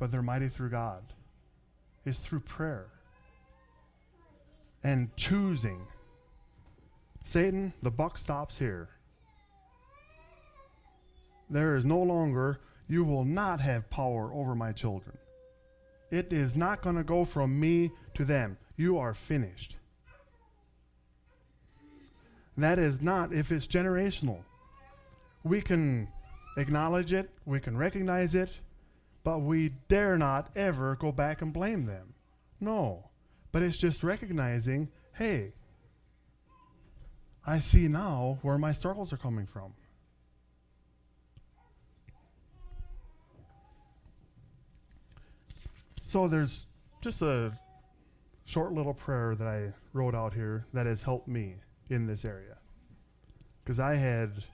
but 0.00 0.10
they're 0.10 0.20
mighty 0.20 0.48
through 0.48 0.70
God 0.70 1.04
is 2.04 2.18
through 2.18 2.40
prayer 2.40 2.88
and 4.84 5.14
choosing. 5.16 5.86
Satan, 7.24 7.72
the 7.82 7.90
buck 7.90 8.18
stops 8.18 8.58
here. 8.58 8.88
There 11.48 11.76
is 11.76 11.84
no 11.84 12.02
longer, 12.02 12.60
you 12.88 13.04
will 13.04 13.24
not 13.24 13.60
have 13.60 13.90
power 13.90 14.32
over 14.32 14.54
my 14.54 14.72
children. 14.72 15.18
It 16.10 16.32
is 16.32 16.56
not 16.56 16.82
going 16.82 16.96
to 16.96 17.04
go 17.04 17.24
from 17.24 17.58
me 17.58 17.90
to 18.14 18.24
them. 18.24 18.58
You 18.76 18.98
are 18.98 19.14
finished. 19.14 19.76
That 22.56 22.78
is 22.78 23.00
not, 23.00 23.32
if 23.32 23.50
it's 23.50 23.66
generational, 23.66 24.40
we 25.42 25.62
can 25.62 26.08
acknowledge 26.56 27.12
it, 27.12 27.30
we 27.46 27.60
can 27.60 27.76
recognize 27.76 28.34
it, 28.34 28.58
but 29.24 29.38
we 29.38 29.70
dare 29.88 30.18
not 30.18 30.50
ever 30.56 30.96
go 30.96 31.12
back 31.12 31.40
and 31.40 31.52
blame 31.52 31.86
them. 31.86 32.14
No. 32.60 33.08
But 33.52 33.62
it's 33.62 33.76
just 33.76 34.02
recognizing 34.02 34.90
hey, 35.14 35.52
I 37.46 37.60
see 37.60 37.86
now 37.86 38.38
where 38.42 38.56
my 38.56 38.72
struggles 38.72 39.12
are 39.12 39.18
coming 39.18 39.46
from. 39.46 39.74
So 46.02 46.28
there's 46.28 46.66
just 47.00 47.22
a 47.22 47.52
short 48.44 48.72
little 48.72 48.94
prayer 48.94 49.34
that 49.34 49.46
I 49.46 49.72
wrote 49.92 50.14
out 50.14 50.34
here 50.34 50.66
that 50.72 50.86
has 50.86 51.02
helped 51.02 51.26
me 51.26 51.56
in 51.88 52.06
this 52.06 52.24
area. 52.24 52.58
Because 53.64 53.80
I 53.80 53.96
had 53.96 54.44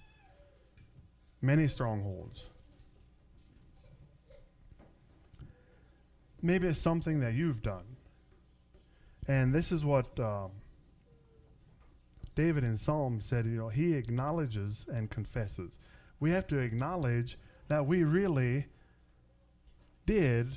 many 1.42 1.68
strongholds. 1.68 2.46
Maybe 6.40 6.68
it's 6.68 6.80
something 6.80 7.20
that 7.20 7.34
you've 7.34 7.62
done. 7.62 7.97
And 9.28 9.54
this 9.54 9.70
is 9.70 9.84
what 9.84 10.18
um, 10.18 10.50
David 12.34 12.64
in 12.64 12.78
Psalm 12.78 13.20
said, 13.20 13.44
you 13.44 13.58
know, 13.58 13.68
he 13.68 13.92
acknowledges 13.92 14.86
and 14.90 15.10
confesses. 15.10 15.78
We 16.18 16.30
have 16.30 16.46
to 16.48 16.58
acknowledge 16.58 17.38
that 17.68 17.86
we 17.86 18.02
really 18.04 18.66
did 20.06 20.56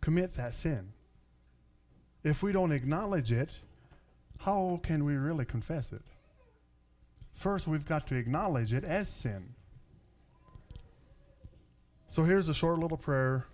commit 0.00 0.34
that 0.34 0.56
sin. 0.56 0.92
If 2.24 2.42
we 2.42 2.50
don't 2.50 2.72
acknowledge 2.72 3.30
it, 3.30 3.50
how 4.40 4.80
can 4.82 5.04
we 5.04 5.14
really 5.14 5.44
confess 5.44 5.92
it? 5.92 6.02
First, 7.32 7.68
we've 7.68 7.86
got 7.86 8.08
to 8.08 8.16
acknowledge 8.16 8.72
it 8.72 8.82
as 8.82 9.08
sin. 9.08 9.54
So 12.08 12.24
here's 12.24 12.48
a 12.48 12.54
short 12.54 12.78
little 12.78 12.96
prayer. 12.96 13.46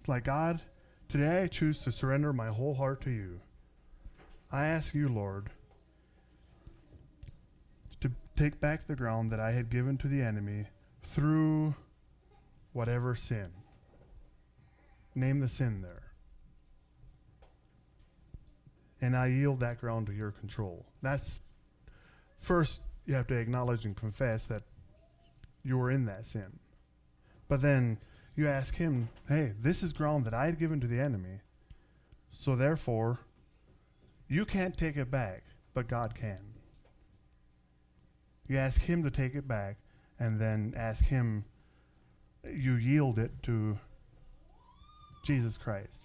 It's 0.00 0.08
like, 0.08 0.24
God, 0.24 0.60
today 1.12 1.42
I 1.42 1.46
choose 1.46 1.78
to 1.80 1.92
surrender 1.92 2.32
my 2.32 2.48
whole 2.48 2.72
heart 2.72 3.02
to 3.02 3.10
you. 3.10 3.42
I 4.50 4.64
ask 4.64 4.94
you, 4.94 5.10
Lord, 5.10 5.50
to 8.00 8.10
take 8.34 8.62
back 8.62 8.86
the 8.86 8.96
ground 8.96 9.28
that 9.28 9.38
I 9.38 9.50
had 9.50 9.68
given 9.68 9.98
to 9.98 10.08
the 10.08 10.22
enemy 10.22 10.64
through 11.02 11.74
whatever 12.72 13.14
sin. 13.14 13.50
Name 15.14 15.40
the 15.40 15.50
sin 15.50 15.82
there. 15.82 16.14
And 19.02 19.14
I 19.14 19.26
yield 19.26 19.60
that 19.60 19.80
ground 19.82 20.06
to 20.06 20.14
your 20.14 20.30
control. 20.30 20.86
That's 21.02 21.40
first, 22.40 22.80
you 23.04 23.12
have 23.16 23.26
to 23.26 23.34
acknowledge 23.34 23.84
and 23.84 23.94
confess 23.94 24.46
that 24.46 24.62
you 25.62 25.76
were 25.76 25.90
in 25.90 26.06
that 26.06 26.26
sin. 26.26 26.58
But 27.48 27.60
then 27.60 27.98
you 28.34 28.48
ask 28.48 28.74
him, 28.76 29.08
hey, 29.28 29.52
this 29.60 29.82
is 29.82 29.92
ground 29.92 30.24
that 30.24 30.34
I 30.34 30.46
had 30.46 30.58
given 30.58 30.80
to 30.80 30.86
the 30.86 31.00
enemy. 31.00 31.40
So 32.30 32.56
therefore, 32.56 33.20
you 34.28 34.44
can't 34.44 34.76
take 34.76 34.96
it 34.96 35.10
back, 35.10 35.44
but 35.74 35.88
God 35.88 36.14
can. 36.14 36.40
You 38.48 38.58
ask 38.58 38.82
Him 38.82 39.02
to 39.04 39.10
take 39.10 39.34
it 39.34 39.46
back, 39.46 39.76
and 40.18 40.40
then 40.40 40.74
ask 40.76 41.04
Him, 41.04 41.44
you 42.44 42.74
yield 42.74 43.18
it 43.18 43.30
to 43.44 43.78
Jesus 45.24 45.58
Christ. 45.58 45.98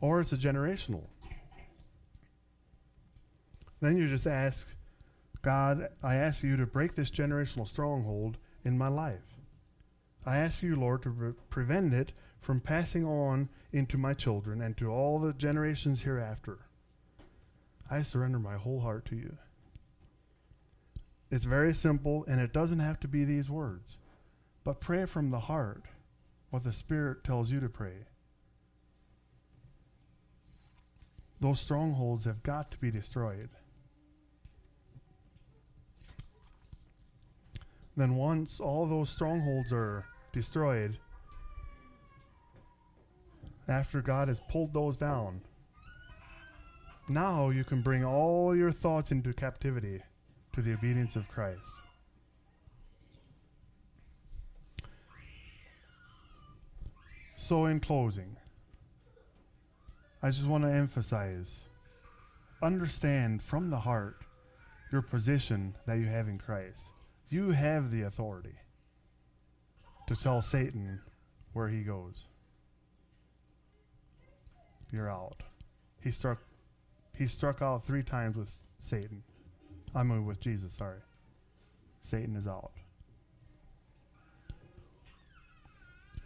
Or 0.00 0.20
it's 0.20 0.32
a 0.32 0.36
generational. 0.36 1.04
Then 3.80 3.96
you 3.96 4.08
just 4.08 4.26
ask, 4.26 4.74
God, 5.42 5.88
I 6.02 6.14
ask 6.14 6.42
you 6.42 6.56
to 6.56 6.66
break 6.66 6.94
this 6.94 7.10
generational 7.10 7.66
stronghold 7.66 8.38
in 8.64 8.78
my 8.78 8.88
life. 8.88 9.35
I 10.26 10.38
ask 10.38 10.62
you, 10.62 10.74
Lord, 10.74 11.02
to 11.04 11.10
pre- 11.10 11.32
prevent 11.48 11.94
it 11.94 12.12
from 12.40 12.60
passing 12.60 13.04
on 13.04 13.48
into 13.72 13.96
my 13.96 14.12
children 14.12 14.60
and 14.60 14.76
to 14.76 14.90
all 14.90 15.20
the 15.20 15.32
generations 15.32 16.02
hereafter. 16.02 16.58
I 17.88 18.02
surrender 18.02 18.40
my 18.40 18.56
whole 18.56 18.80
heart 18.80 19.04
to 19.06 19.16
you. 19.16 19.38
It's 21.30 21.44
very 21.44 21.72
simple, 21.72 22.24
and 22.26 22.40
it 22.40 22.52
doesn't 22.52 22.80
have 22.80 22.98
to 23.00 23.08
be 23.08 23.24
these 23.24 23.48
words. 23.48 23.98
But 24.64 24.80
pray 24.80 25.06
from 25.06 25.30
the 25.30 25.40
heart 25.40 25.84
what 26.50 26.64
the 26.64 26.72
Spirit 26.72 27.22
tells 27.22 27.50
you 27.50 27.60
to 27.60 27.68
pray. 27.68 28.06
Those 31.40 31.60
strongholds 31.60 32.24
have 32.24 32.42
got 32.42 32.70
to 32.72 32.78
be 32.78 32.90
destroyed. 32.90 33.50
Then, 37.96 38.16
once 38.16 38.60
all 38.60 38.86
those 38.86 39.10
strongholds 39.10 39.72
are 39.72 40.04
destroyed, 40.36 40.98
after 43.66 44.02
God 44.02 44.28
has 44.28 44.38
pulled 44.50 44.74
those 44.74 44.98
down, 44.98 45.40
now 47.08 47.48
you 47.48 47.64
can 47.64 47.80
bring 47.80 48.04
all 48.04 48.54
your 48.54 48.70
thoughts 48.70 49.10
into 49.10 49.32
captivity 49.32 50.02
to 50.52 50.60
the 50.60 50.74
obedience 50.74 51.16
of 51.16 51.26
Christ. 51.26 51.60
So, 57.34 57.64
in 57.64 57.80
closing, 57.80 58.36
I 60.22 60.28
just 60.28 60.46
want 60.46 60.64
to 60.64 60.70
emphasize 60.70 61.62
understand 62.62 63.40
from 63.40 63.70
the 63.70 63.78
heart 63.78 64.18
your 64.92 65.00
position 65.00 65.76
that 65.86 65.94
you 65.94 66.06
have 66.06 66.28
in 66.28 66.36
Christ. 66.38 66.80
You 67.30 67.52
have 67.52 67.90
the 67.90 68.02
authority 68.02 68.56
to 70.06 70.16
tell 70.16 70.40
Satan 70.42 71.00
where 71.52 71.68
he 71.68 71.82
goes 71.82 72.24
you're 74.92 75.10
out. 75.10 75.42
He 76.00 76.10
struck 76.10 76.38
he 77.16 77.26
struck 77.26 77.62
out 77.62 77.84
three 77.84 78.02
times 78.02 78.36
with 78.36 78.52
Satan. 78.78 79.22
I 79.94 80.02
mean 80.02 80.26
with 80.26 80.40
Jesus, 80.40 80.72
sorry. 80.74 81.00
Satan 82.02 82.36
is 82.36 82.46
out. 82.46 82.72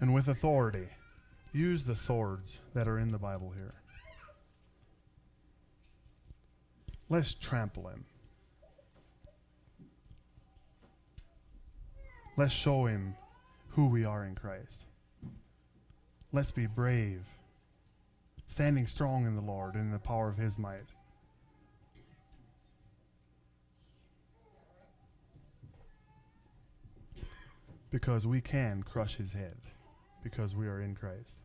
And 0.01 0.12
with 0.14 0.29
authority, 0.29 0.88
use 1.53 1.85
the 1.85 1.95
swords 1.95 2.59
that 2.75 2.88
are 2.88 2.99
in 2.99 3.12
the 3.12 3.19
Bible 3.19 3.53
here. 3.55 3.75
Let's 7.09 7.35
trample 7.35 7.88
him. 7.88 8.05
Let's 12.37 12.53
show 12.53 12.87
him 12.87 13.14
who 13.71 13.87
we 13.87 14.05
are 14.05 14.25
in 14.25 14.35
Christ. 14.35 14.85
Let's 16.33 16.51
be 16.51 16.67
brave 16.67 17.25
standing 18.51 18.87
strong 18.89 19.27
in 19.27 19.37
the 19.37 19.41
Lord 19.41 19.75
and 19.75 19.85
in 19.85 19.93
the 19.93 19.99
power 19.99 20.29
of 20.29 20.37
his 20.37 20.59
might. 20.59 20.89
Because 27.91 28.27
we 28.27 28.41
can 28.41 28.83
crush 28.83 29.17
his 29.17 29.33
head, 29.33 29.57
because 30.23 30.55
we 30.55 30.67
are 30.67 30.81
in 30.81 30.97
Christ. 30.97 31.37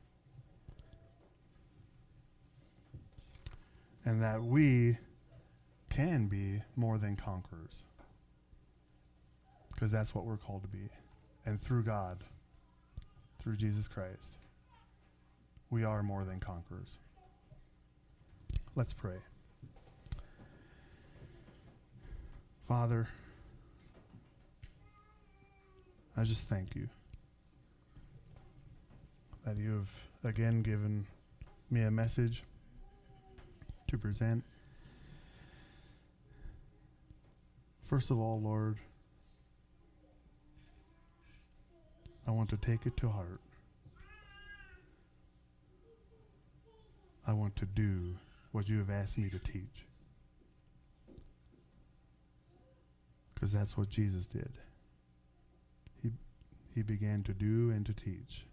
And 4.04 4.22
that 4.22 4.44
we 4.44 4.98
can 5.90 6.28
be 6.28 6.62
more 6.76 6.98
than 6.98 7.16
conquerors. 7.16 7.84
Because 9.74 9.92
that's 9.92 10.14
what 10.14 10.26
we're 10.26 10.38
called 10.38 10.64
to 10.64 10.68
be. 10.68 10.90
And 11.46 11.62
through 11.62 11.84
God, 11.84 12.24
through 13.40 13.58
Jesus 13.58 13.88
Christ 13.88 14.38
we 15.70 15.84
are 15.84 16.04
more 16.04 16.24
than 16.24 16.40
conquerors. 16.40 16.98
Let's 18.76 18.94
pray. 18.94 19.18
Father, 22.68 23.08
I 26.18 26.24
just 26.24 26.48
thank 26.48 26.76
you 26.76 26.88
that 29.46 29.60
you 29.60 29.72
have 29.74 29.90
again 30.24 30.62
given 30.62 31.06
me 31.70 31.82
a 31.82 31.92
message 31.92 32.44
to 33.88 33.98
present. 33.98 34.44
First 37.84 38.10
of 38.10 38.18
all, 38.18 38.42
Lord, 38.42 38.78
I 42.28 42.32
want 42.32 42.50
to 42.50 42.58
take 42.58 42.86
it 42.86 42.98
to 42.98 43.10
heart. 43.10 43.40
I 47.28 47.34
want 47.34 47.56
to 47.58 47.66
do 47.66 48.16
what 48.52 48.70
you 48.70 48.78
have 48.80 48.90
asked 48.90 49.18
me 49.18 49.30
to 49.30 49.40
teach. 49.40 49.86
Because 53.34 53.52
that's 53.52 53.78
what 53.78 53.90
Jesus 53.90 54.26
did. 54.26 54.54
He, 56.02 56.12
he 56.74 56.82
began 56.82 57.24
to 57.24 57.34
do 57.34 57.70
and 57.70 57.86
to 57.86 57.94
teach. 57.94 58.46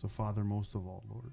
So, 0.00 0.08
Father, 0.08 0.44
most 0.44 0.74
of 0.74 0.86
all, 0.86 1.02
Lord, 1.10 1.32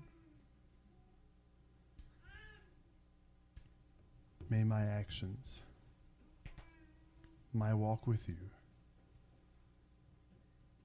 may 4.49 4.63
my 4.63 4.83
actions, 4.83 5.61
my 7.53 7.73
walk 7.73 8.07
with 8.07 8.27
you, 8.27 8.35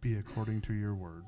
be 0.00 0.14
according 0.14 0.60
to 0.62 0.74
your 0.74 0.94
word. 0.94 1.24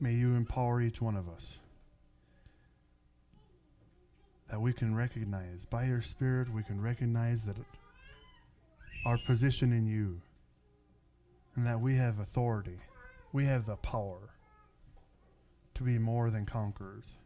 May 0.00 0.12
you 0.12 0.34
empower 0.34 0.80
each 0.80 1.00
one 1.00 1.16
of 1.16 1.28
us 1.28 1.58
that 4.50 4.60
we 4.60 4.72
can 4.72 4.94
recognize, 4.94 5.64
by 5.64 5.86
your 5.86 6.02
Spirit, 6.02 6.52
we 6.52 6.62
can 6.62 6.80
recognize 6.80 7.44
that 7.44 7.56
our 9.06 9.18
position 9.26 9.72
in 9.72 9.86
you 9.86 10.20
and 11.56 11.66
that 11.66 11.80
we 11.80 11.96
have 11.96 12.18
authority 12.18 12.78
we 13.34 13.46
have 13.46 13.66
the 13.66 13.74
power 13.74 14.30
to 15.74 15.82
be 15.82 15.98
more 15.98 16.30
than 16.30 16.46
conquerors 16.46 17.16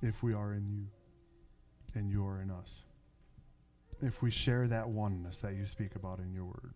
if 0.00 0.22
we 0.22 0.32
are 0.32 0.54
in 0.54 0.66
you 0.66 0.86
and 1.94 2.10
you 2.10 2.26
are 2.26 2.40
in 2.40 2.50
us. 2.50 2.80
If 4.02 4.20
we 4.20 4.32
share 4.32 4.66
that 4.66 4.88
oneness 4.88 5.38
that 5.38 5.54
you 5.54 5.64
speak 5.64 5.94
about 5.94 6.18
in 6.18 6.34
your 6.34 6.44
word, 6.44 6.74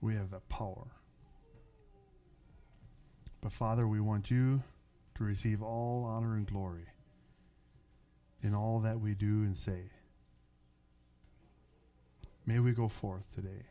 we 0.00 0.14
have 0.14 0.30
the 0.30 0.40
power. 0.40 0.88
But 3.42 3.52
Father, 3.52 3.86
we 3.86 4.00
want 4.00 4.30
you 4.30 4.62
to 5.16 5.24
receive 5.24 5.62
all 5.62 6.04
honor 6.04 6.34
and 6.34 6.46
glory 6.46 6.86
in 8.42 8.54
all 8.54 8.80
that 8.80 9.00
we 9.00 9.14
do 9.14 9.42
and 9.42 9.56
say. 9.56 9.90
May 12.46 12.58
we 12.58 12.72
go 12.72 12.88
forth 12.88 13.32
today 13.34 13.66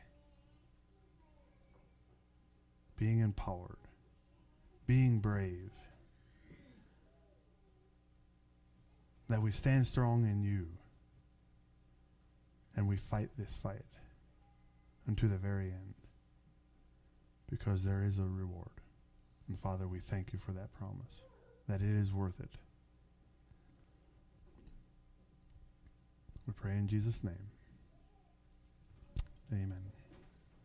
being 2.97 3.20
empowered, 3.20 3.80
being 4.86 5.20
brave, 5.20 5.72
that 9.32 9.41
we 9.41 9.51
stand 9.51 9.88
strong 9.88 10.25
in 10.25 10.43
you 10.43 10.67
and 12.75 12.88
we 12.88 12.97
fight 12.97 13.29
this 13.38 13.55
fight 13.55 13.86
unto 15.07 15.27
the 15.27 15.38
very 15.38 15.67
end 15.67 15.93
because 17.49 17.84
there 17.84 18.03
is 18.03 18.17
a 18.17 18.23
reward. 18.23 18.69
And 19.47 19.57
Father, 19.57 19.88
we 19.88 19.99
thank 19.99 20.34
you 20.34 20.39
for 20.39 20.51
that 20.51 20.73
promise, 20.77 21.21
that 21.67 21.82
it 21.82 21.95
is 21.95 22.13
worth 22.13 22.39
it. 22.39 22.51
We 26.47 26.53
pray 26.53 26.73
in 26.73 26.88
Jesus' 26.88 27.23
name. 27.23 27.49
Amen. 29.53 30.01